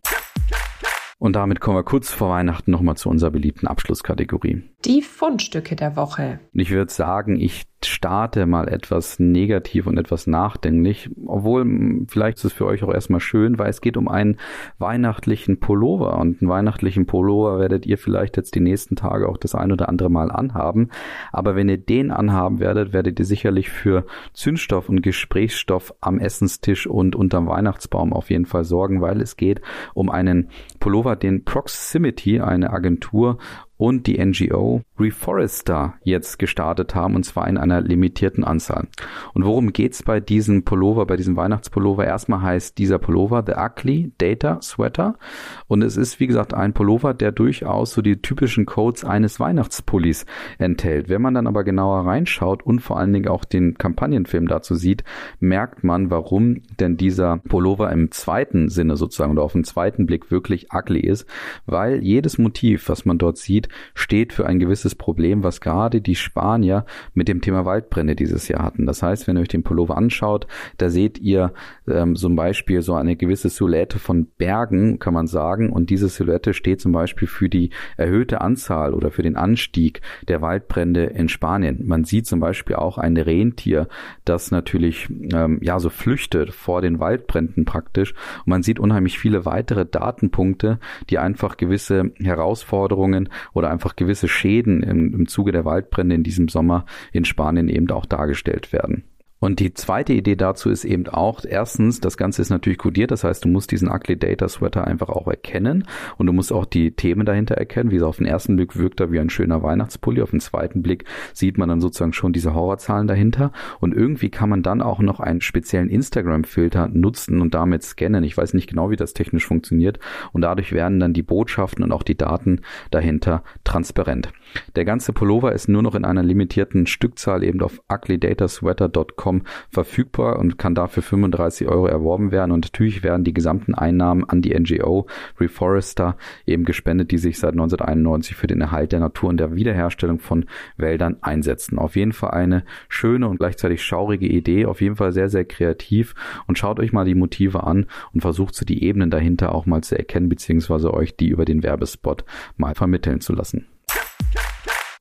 Und 1.19 1.35
damit 1.35 1.61
kommen 1.61 1.79
wir 1.79 1.83
kurz 1.83 2.13
vor 2.13 2.29
Weihnachten 2.29 2.71
nochmal 2.71 2.97
zu 2.97 3.09
unserer 3.09 3.31
beliebten 3.31 3.67
Abschlusskategorie. 3.67 4.65
Die 4.85 5.01
Fundstücke 5.01 5.75
der 5.75 5.97
Woche. 5.97 6.41
Ich 6.53 6.71
würde 6.71 6.93
sagen, 6.93 7.41
ich 7.41 7.65
starte 7.85 8.47
mal 8.47 8.69
etwas 8.69 9.19
negativ 9.19 9.87
und 9.87 9.99
etwas 9.99 10.27
nachdenklich, 10.27 11.11
obwohl 11.27 12.07
vielleicht 12.09 12.39
ist 12.39 12.45
es 12.45 12.53
für 12.53 12.67
euch 12.67 12.83
auch 12.83 12.93
erstmal 12.93 13.21
schön, 13.21 13.59
weil 13.59 13.69
es 13.69 13.81
geht 13.81 13.97
um 13.97 14.09
einen 14.09 14.39
weihnachtlichen 14.79 15.61
Pullover. 15.61 16.19
Und 16.19 16.41
einen 16.41 16.51
weihnachtlichen 16.51 17.07
Pullover 17.07 17.59
werdet 17.59 17.87
ihr 17.87 17.99
vielleicht 17.99 18.37
jetzt 18.37 18.55
die 18.55 18.61
nächsten 18.61 18.97
Tage 18.97 19.29
auch 19.29 19.37
das 19.37 19.55
ein 19.55 19.73
oder 19.73 19.89
andere 19.89 20.11
Mal 20.11 20.31
anhaben, 20.31 20.89
aber 21.33 21.55
wenn 21.55 21.69
ihr 21.69 21.79
den 21.79 22.11
anhaben 22.11 22.61
werdet, 22.61 22.93
werdet 22.93 23.19
ihr 23.19 23.25
sicherlich 23.25 23.69
für 23.69 24.07
Zündstoff 24.33 24.89
und 24.89 25.03
Gesprächsstoff 25.03 25.95
am 26.01 26.19
Essenstisch 26.19 26.87
und 26.87 27.15
unterm 27.15 27.47
Weihnachtsbaum 27.47 28.13
auf 28.13 28.31
jeden 28.31 28.47
Fall 28.47 28.65
sorgen, 28.65 29.01
weil 29.01 29.21
es 29.21 29.37
geht 29.37 29.61
um 29.95 30.11
einen 30.11 30.51
Pullover, 30.81 31.17
den 31.17 31.45
Proximity, 31.45 32.41
eine 32.41 32.73
Agentur 32.73 33.39
und 33.79 34.07
die 34.07 34.25
NGO 34.25 34.83
Reforester 34.99 35.95
jetzt 36.03 36.39
gestartet 36.39 36.95
haben 36.95 37.15
und 37.15 37.25
zwar 37.25 37.47
in 37.49 37.59
einer 37.59 37.81
limitierten 37.81 38.45
Anzahl. 38.45 38.89
Und 39.35 39.45
worum 39.45 39.73
geht's 39.73 40.03
bei 40.03 40.21
diesem 40.21 40.65
Pullover, 40.65 41.07
bei 41.07 41.17
diesem 41.17 41.37
Weihnachtspullover? 41.37 42.05
Erstmal 42.05 42.43
heißt 42.43 42.79
dieser 42.79 42.99
Pullover 42.99 43.45
The 43.47 43.53
Ugly 43.57 44.13
Data 44.19 44.61
Sweater 44.63 45.19
und 45.67 45.83
es 45.83 45.97
ist 45.97 46.21
wie 46.21 46.27
gesagt 46.27 46.55
ein 46.55 46.73
Pullover, 46.73 47.13
der 47.15 47.33
durchaus 47.33 47.93
so 47.93 48.03
die 48.03 48.23
typischen 48.23 48.67
Codes 48.67 49.05
eines 49.05 49.39
Weihnachtspullis 49.39 50.25
enthält. 50.59 51.09
Wenn 51.09 51.23
man 51.23 51.35
dann 51.35 51.47
aber 51.47 51.65
genauer 51.65 52.07
reinschaut 52.07 52.65
und 52.65 52.81
vor 52.81 52.99
allen 52.99 53.13
Dingen 53.13 53.29
auch 53.29 53.45
den 53.45 53.77
Kampagnenfilm 53.77 54.49
dazu 54.49 54.75
sieht, 54.75 55.05
merkt 55.41 55.85
man, 55.85 56.11
warum 56.11 56.63
denn 56.81 56.97
dieser 56.97 57.39
Pullover 57.39 57.93
im 57.93 58.11
zweiten 58.11 58.69
Sinne 58.69 58.97
sozusagen 58.97 59.33
oder 59.33 59.43
auf 59.43 59.53
den 59.53 59.65
zweiten 59.65 60.07
Blick 60.07 60.31
wirklich 60.31 60.69
ugly 60.73 61.01
ist, 61.01 61.27
weil 61.67 62.03
jedes 62.03 62.39
Motiv, 62.39 62.89
was 62.89 63.05
man 63.05 63.19
dort 63.19 63.37
sieht, 63.37 63.66
steht 63.95 64.33
für 64.33 64.47
ein 64.47 64.59
gewisses 64.59 64.95
Problem, 64.95 65.43
was 65.43 65.61
gerade 65.61 66.01
die 66.01 66.15
Spanier 66.15 66.85
mit 67.15 67.29
dem 67.29 67.41
Thema 67.41 67.65
Waldbrände 67.65 68.17
dieses 68.17 68.49
Jahr 68.49 68.63
hatten. 68.63 68.87
Das 68.87 69.03
heißt, 69.03 69.27
wenn 69.27 69.37
ihr 69.37 69.43
euch 69.43 69.49
den 69.49 69.63
Pullover 69.63 69.97
anschaut, 69.97 70.47
da 70.79 70.89
seht 70.89 71.19
ihr 71.19 71.53
ähm, 71.89 72.17
zum 72.17 72.37
Beispiel 72.37 72.83
so 72.83 72.95
eine 72.95 73.17
gewisse 73.17 73.49
Silhouette 73.49 73.99
von 73.99 74.27
Bergen, 74.39 74.99
kann 74.99 75.15
man 75.15 75.27
sagen. 75.27 75.71
Und 75.71 75.91
diese 75.91 76.09
Silhouette 76.09 76.55
steht 76.55 76.81
zum 76.81 76.93
Beispiel 76.93 77.29
für 77.29 77.49
die 77.49 77.71
erhöhte 77.97 78.41
Anzahl 78.41 78.95
oder 78.95 79.11
für 79.11 79.23
den 79.23 79.37
Anstieg 79.37 80.01
der 80.29 80.41
Waldbrände 80.41 81.05
in 81.05 81.29
Spanien. 81.29 81.87
Man 81.87 82.05
sieht 82.05 82.27
zum 82.27 82.41
Beispiel 82.41 82.77
auch 82.77 82.99
ein 82.99 83.17
Rentier, 83.17 83.89
das 84.25 84.51
natürlich 84.51 85.09
ähm, 85.33 85.59
ja 85.63 85.79
so 85.79 85.91
flüchtet 85.91 86.53
vor 86.53 86.83
den 86.83 86.99
Waldbränden 86.99 87.65
praktisch. 87.65 88.13
Und 88.39 88.49
man 88.49 88.63
sieht 88.63 88.79
unheimlich 88.79 89.19
viele 89.19 89.45
weitere 89.45 89.87
Datenpunkte, 89.87 90.79
die 91.11 91.19
einfach 91.19 91.57
gewisse 91.57 92.13
Herausforderungen 92.19 93.29
oder 93.57 93.71
einfach 93.71 93.97
gewisse 93.97 94.29
Schäden 94.29 94.83
im, 94.83 95.15
im 95.15 95.29
Zuge 95.29 95.51
der 95.51 95.65
Waldbrände 95.65 96.15
in 96.15 96.23
diesem 96.23 96.49
Sommer 96.49 96.85
in 97.13 97.25
Spanien 97.25 97.69
eben 97.69 97.91
auch 97.91 98.07
dargestellt 98.07 98.73
werden. 98.73 99.05
Und 99.39 99.61
die 99.61 99.75
zweite 99.75 100.15
Idee 100.15 100.35
dazu 100.35 100.71
ist 100.71 100.85
eben 100.85 101.07
auch, 101.09 101.45
erstens, 101.45 102.01
das 102.01 102.17
Ganze 102.17 102.41
ist 102.41 102.49
natürlich 102.49 102.79
kodiert, 102.79 103.11
das 103.11 103.23
heißt, 103.23 103.45
du 103.45 103.49
musst 103.49 103.71
diesen 103.71 103.91
Ugly 103.91 104.19
Data 104.19 104.49
Sweater 104.49 104.87
einfach 104.87 105.11
auch 105.11 105.29
erkennen 105.29 105.85
und 106.17 106.27
du 106.27 106.33
musst 106.33 106.53
auch 106.53 106.65
die 106.65 106.93
Themen 106.93 107.27
dahinter 107.27 107.55
erkennen. 107.55 107.91
Wie 107.91 107.97
gesagt, 107.97 108.09
auf 108.09 108.17
den 108.17 108.27
ersten 108.27 108.57
Blick 108.57 108.77
wirkt 108.77 109.01
er 109.01 109.13
wie 109.13 109.21
ein 109.21 109.29
schöner 109.29 109.63
Weihnachtspulli, 109.63 110.23
auf 110.23 110.31
den 110.31 110.41
zweiten 110.41 110.83
Blick 110.83 111.05
sieht 111.35 111.59
man 111.59 111.69
dann 111.69 111.83
sozusagen 111.83 112.15
schon 112.15 112.33
diese 112.33 112.55
Horrorzahlen 112.55 113.07
dahinter 113.07 113.53
und 113.79 113.95
irgendwie 113.95 114.31
kann 114.31 114.49
man 114.49 114.63
dann 114.63 114.81
auch 114.81 115.01
noch 115.01 115.21
einen 115.21 115.43
speziellen 115.43 115.91
Instagram-Filter 115.91 116.89
nutzen 116.89 117.43
und 117.43 117.55
damit 117.55 117.83
scannen. 117.83 118.25
Ich 118.25 118.37
weiß 118.37 118.55
nicht 118.55 118.71
genau, 118.71 118.91
wie 118.91 118.97
das 118.97 119.13
technisch 119.13 119.47
funktioniert 119.47 119.99
und 120.33 120.41
dadurch 120.43 120.73
werden 120.73 120.99
dann 120.99 121.13
die 121.13 121.23
Botschaften 121.23 121.85
und 121.85 121.93
auch 121.93 122.05
die 122.05 122.17
Daten 122.17 122.63
dahinter 122.91 123.43
transparent. 123.65 124.33
Der 124.75 124.85
ganze 124.85 125.13
Pullover 125.13 125.53
ist 125.53 125.69
nur 125.69 125.83
noch 125.83 125.95
in 125.95 126.05
einer 126.05 126.23
limitierten 126.23 126.87
Stückzahl 126.87 127.43
eben 127.43 127.61
auf 127.63 127.81
uglydatasweater.com 127.91 129.43
verfügbar 129.71 130.39
und 130.39 130.59
kann 130.59 130.75
dafür 130.75 131.03
35 131.03 131.69
Euro 131.69 131.87
erworben 131.87 132.31
werden. 132.31 132.53
Und 132.53 132.65
natürlich 132.65 133.03
werden 133.03 133.25
die 133.25 133.35
gesamten 133.35 133.75
Einnahmen 133.75 134.25
an 134.25 134.43
die 134.43 134.59
NGO 134.59 135.07
Reforester 135.39 136.17
eben 136.47 136.65
gespendet, 136.65 137.11
die 137.11 137.19
sich 137.19 137.39
seit 137.39 137.53
1991 137.53 138.37
für 138.37 138.47
den 138.47 138.61
Erhalt 138.61 138.93
der 138.93 139.01
Natur 139.01 139.31
und 139.31 139.39
der 139.39 139.55
Wiederherstellung 139.55 140.19
von 140.19 140.47
Wäldern 140.77 141.17
einsetzen. 141.21 141.79
Auf 141.79 141.97
jeden 141.97 142.13
Fall 142.13 142.31
eine 142.31 142.65
schöne 142.89 143.29
und 143.29 143.39
gleichzeitig 143.39 143.83
schaurige 143.83 144.27
Idee, 144.27 144.67
auf 144.67 144.81
jeden 144.81 144.97
Fall 144.97 145.13
sehr, 145.13 145.29
sehr 145.29 145.45
kreativ 145.45 146.15
und 146.47 146.59
schaut 146.59 146.81
euch 146.81 146.93
mal 146.93 147.05
die 147.05 147.15
Motive 147.15 147.65
an 147.65 147.87
und 148.13 148.21
versucht 148.21 148.55
so 148.55 148.65
die 148.65 148.83
Ebenen 148.85 149.11
dahinter 149.11 149.55
auch 149.55 149.67
mal 149.67 149.83
zu 149.83 149.97
erkennen, 149.97 150.29
beziehungsweise 150.29 150.93
euch 150.93 151.17
die 151.17 151.29
über 151.29 151.45
den 151.45 151.63
Werbespot 151.63 152.25
mal 152.57 152.75
vermitteln 152.75 153.21
zu 153.21 153.33
lassen. 153.33 153.67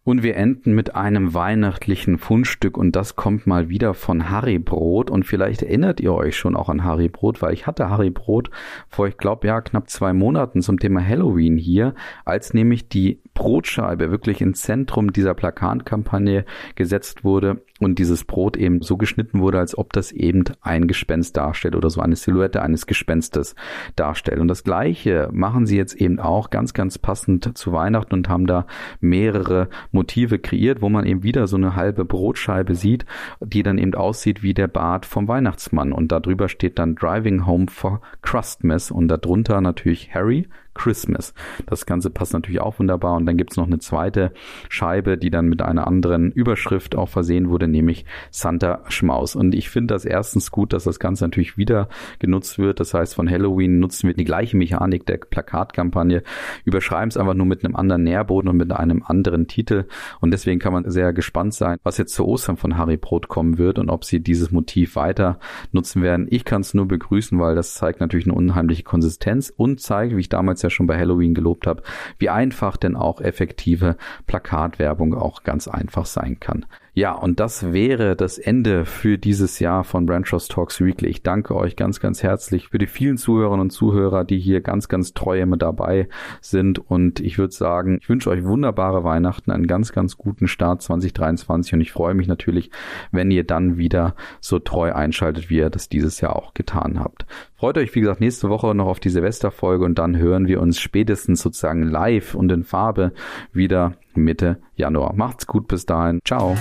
Und 0.06 0.22
wir 0.22 0.36
enden 0.36 0.76
mit 0.76 0.94
einem 0.96 1.34
weihnachtlichen 1.34 2.20
Fundstück 2.20 2.78
und 2.78 2.96
das 2.96 3.16
kommt 3.16 3.48
mal 3.48 3.70
wieder 3.70 3.96
von 3.96 4.30
Harry 4.30 4.60
Brot. 4.60 5.10
Und 5.10 5.24
vielleicht 5.24 5.64
erinnert 5.64 6.00
ihr 6.00 6.14
euch 6.14 6.38
schon 6.38 6.56
auch 6.56 6.70
an 6.70 6.84
Harry 6.84 7.10
Brot, 7.10 7.42
weil 7.42 7.56
ich 7.56 7.66
hatte 7.66 7.90
Harry 7.90 8.12
Brot 8.12 8.52
vor, 8.88 9.08
ich 9.08 9.18
glaube, 9.18 9.48
ja, 9.48 9.62
knapp 9.62 9.90
zwei 9.90 10.14
Monaten 10.14 10.62
zum 10.62 10.80
Thema 10.80 11.04
Halloween 11.04 11.58
hier, 11.58 11.96
als 12.24 12.54
nämlich 12.54 12.88
die 12.88 13.20
Brotscheibe 13.34 14.12
wirklich 14.12 14.42
ins 14.42 14.62
Zentrum 14.62 15.12
dieser 15.12 15.34
Plakatkampagne 15.34 16.46
gesetzt 16.76 17.24
wurde 17.24 17.64
und 17.82 18.00
dieses 18.00 18.24
Brot 18.24 18.56
eben 18.56 18.82
so 18.82 18.96
geschnitten 18.96 19.42
wurde, 19.42 19.60
als 19.60 19.78
ob 19.78 19.92
das 19.92 20.14
eben 20.14 20.46
ein 20.62 20.88
Gespenst 20.88 21.36
darstellt 21.36 21.76
oder 21.76 21.90
so 21.90 22.00
eine 22.00 22.16
Silhouette 22.16 22.62
eines 22.62 22.88
Gespenstes 22.88 23.54
darstellt. 23.98 24.40
Und 24.40 24.48
das 24.48 24.64
Gleiche 24.64 25.30
machen 25.34 25.66
sie 25.66 25.76
jetzt 25.76 25.96
eben 25.96 26.20
auch 26.20 26.50
ganz, 26.52 26.74
ganz 26.74 26.98
passend 26.98 27.58
zu 27.58 27.74
Weihnachten 27.74 28.14
und 28.14 28.30
haben 28.30 28.48
da 28.48 28.66
mehrere 29.02 29.68
Motive 29.92 30.40
kreiert, 30.40 30.82
wo 30.82 30.88
man 30.88 31.06
eben 31.06 31.24
wieder 31.24 31.48
so 31.48 31.58
eine 31.58 31.76
halbe 31.76 32.06
Brotscheibe 32.06 32.76
sieht, 32.76 33.06
die 33.42 33.64
dann 33.64 33.78
eben 33.78 33.94
aussieht 33.94 34.42
wie 34.42 34.54
der 34.54 34.68
Bart 34.68 35.06
vom 35.06 35.28
Weihnachtsmann. 35.28 35.92
Und 35.92 36.14
darüber 36.14 36.48
steht 36.48 36.80
dann 36.80 36.96
Driving 36.96 37.46
Home 37.46 37.66
for 37.70 38.00
Christmas 38.22 38.90
und 38.90 39.10
darunter 39.10 39.60
natürlich 39.60 40.14
Harry, 40.14 40.48
Christmas. 40.76 41.34
Das 41.66 41.86
Ganze 41.86 42.10
passt 42.12 42.34
natürlich 42.34 42.62
auch 42.62 42.78
wunderbar. 42.78 43.16
Und 43.16 43.26
dann 43.26 43.38
gibt's 43.38 43.58
noch 43.58 43.66
eine 43.66 43.80
zweite 43.80 44.32
Scheibe, 44.70 45.18
die 45.18 45.32
dann 45.32 45.48
mit 45.48 45.62
einer 45.62 45.88
anderen 45.88 46.32
Überschrift 46.32 46.96
auch 46.96 47.10
versehen 47.10 47.50
wurde, 47.50 47.68
nämlich 47.68 48.06
Santa 48.30 48.84
Schmaus. 48.90 49.36
Und 49.36 49.56
ich 49.56 49.70
finde 49.70 49.94
das 49.94 50.06
erstens 50.06 50.52
gut, 50.52 50.74
dass 50.74 50.84
das 50.84 51.00
Ganze 51.00 51.24
natürlich 51.24 51.58
wieder 51.58 51.90
genutzt 52.20 52.60
wird. 52.60 52.80
Das 52.80 52.94
heißt, 52.94 53.16
von 53.16 53.30
Halloween 53.30 53.80
nutzen 53.80 54.08
wir 54.08 54.14
die 54.14 54.26
gleiche 54.26 54.58
Mechanik 54.58 55.06
der 55.06 55.18
Plakatkampagne, 55.18 56.24
überschreiben 56.66 57.10
es 57.10 57.18
einfach 57.18 57.34
nur 57.34 57.46
mit 57.46 57.64
einem 57.64 57.76
anderen 57.76 58.04
Nährboden 58.04 58.50
und 58.50 58.58
mit 58.58 58.72
einem 58.72 59.04
anderen 59.04 59.48
Titel. 59.48 59.86
Und 60.20 60.32
deswegen 60.32 60.60
kann 60.60 60.74
man 60.74 60.90
sehr 60.90 61.14
gespannt 61.14 61.54
sein, 61.54 61.78
was 61.84 61.98
jetzt 61.98 62.14
zu 62.14 62.26
Ostern 62.26 62.58
von 62.58 62.78
Harry 62.78 62.98
Brot 62.98 63.30
kommen 63.30 63.58
wird 63.58 63.80
und 63.80 63.90
ob 63.90 64.04
sie 64.04 64.20
dieses 64.20 64.52
Motiv 64.52 64.96
weiter 64.96 65.40
nutzen 65.72 66.02
werden. 66.02 66.28
Ich 66.30 66.44
kann 66.44 66.62
es 66.62 66.74
nur 66.74 66.88
begrüßen, 66.88 67.40
weil 67.40 67.56
das 67.56 67.74
zeigt 67.74 68.02
natürlich 68.02 68.26
eine 68.26 68.36
unheimliche 68.36 68.84
Konsistenz 68.84 69.54
und 69.56 69.80
zeigt, 69.80 70.16
wie 70.16 70.20
ich 70.20 70.30
damals 70.30 70.65
ja 70.66 70.70
schon 70.70 70.88
bei 70.88 70.98
Halloween 70.98 71.34
gelobt 71.34 71.68
habe, 71.68 71.84
wie 72.18 72.30
einfach 72.30 72.78
denn 72.78 72.96
auch 72.96 73.22
effektive 73.22 73.96
Plakatwerbung 74.28 75.14
auch 75.14 75.44
ganz 75.44 75.68
einfach 75.68 76.06
sein 76.06 76.40
kann. 76.40 76.66
Ja, 76.98 77.12
und 77.12 77.42
das 77.42 77.74
wäre 77.74 78.16
das 78.16 78.38
Ende 78.38 78.86
für 78.86 79.18
dieses 79.18 79.60
Jahr 79.60 79.84
von 79.84 80.06
Brand 80.06 80.28
Trust 80.28 80.50
Talks 80.52 80.80
Weekly. 80.80 81.10
Ich 81.10 81.24
danke 81.24 81.54
euch 81.54 81.76
ganz, 81.76 82.00
ganz 82.00 82.24
herzlich 82.24 82.70
für 82.70 82.78
die 82.78 82.88
vielen 82.88 83.18
Zuhörerinnen 83.18 83.64
und 83.64 83.72
Zuhörer, 83.72 84.24
die 84.24 84.40
hier 84.40 84.62
ganz, 84.62 84.88
ganz 84.88 85.14
treu 85.14 85.42
immer 85.42 85.58
dabei 85.58 86.08
sind. 86.40 86.80
Und 86.80 87.20
ich 87.20 87.38
würde 87.38 87.54
sagen, 87.54 87.98
ich 88.02 88.08
wünsche 88.08 88.30
euch 88.30 88.46
wunderbare 88.46 89.04
Weihnachten, 89.04 89.52
einen 89.52 89.68
ganz, 89.68 89.92
ganz 89.92 90.16
guten 90.16 90.48
Start 90.48 90.82
2023. 90.84 91.74
Und 91.74 91.82
ich 91.82 91.92
freue 91.92 92.14
mich 92.14 92.30
natürlich, 92.30 92.72
wenn 93.12 93.30
ihr 93.30 93.44
dann 93.44 93.76
wieder 93.76 94.16
so 94.40 94.60
treu 94.60 94.94
einschaltet, 94.94 95.50
wie 95.50 95.58
ihr 95.58 95.70
das 95.70 95.90
dieses 95.90 96.22
Jahr 96.22 96.38
auch 96.38 96.54
getan 96.54 97.02
habt. 97.02 97.26
Freut 97.58 97.78
euch, 97.78 97.94
wie 97.94 98.00
gesagt, 98.00 98.22
nächste 98.22 98.48
Woche 98.48 98.74
noch 98.74 98.88
auf 98.88 99.02
die 99.02 99.10
Silvesterfolge 99.10 99.84
und 99.84 100.00
dann 100.00 100.16
hören 100.16 100.48
wir 100.48 100.62
uns 100.62 100.80
spätestens 100.80 101.42
sozusagen 101.42 101.84
live 101.84 102.36
und 102.36 102.50
in 102.54 102.64
Farbe 102.64 103.12
wieder 103.52 103.98
Mitte 104.16 104.60
Januar. 104.76 105.14
Macht's 105.16 105.48
gut 105.48 105.68
bis 105.68 105.86
dahin. 105.86 106.20
Ciao. 106.26 106.56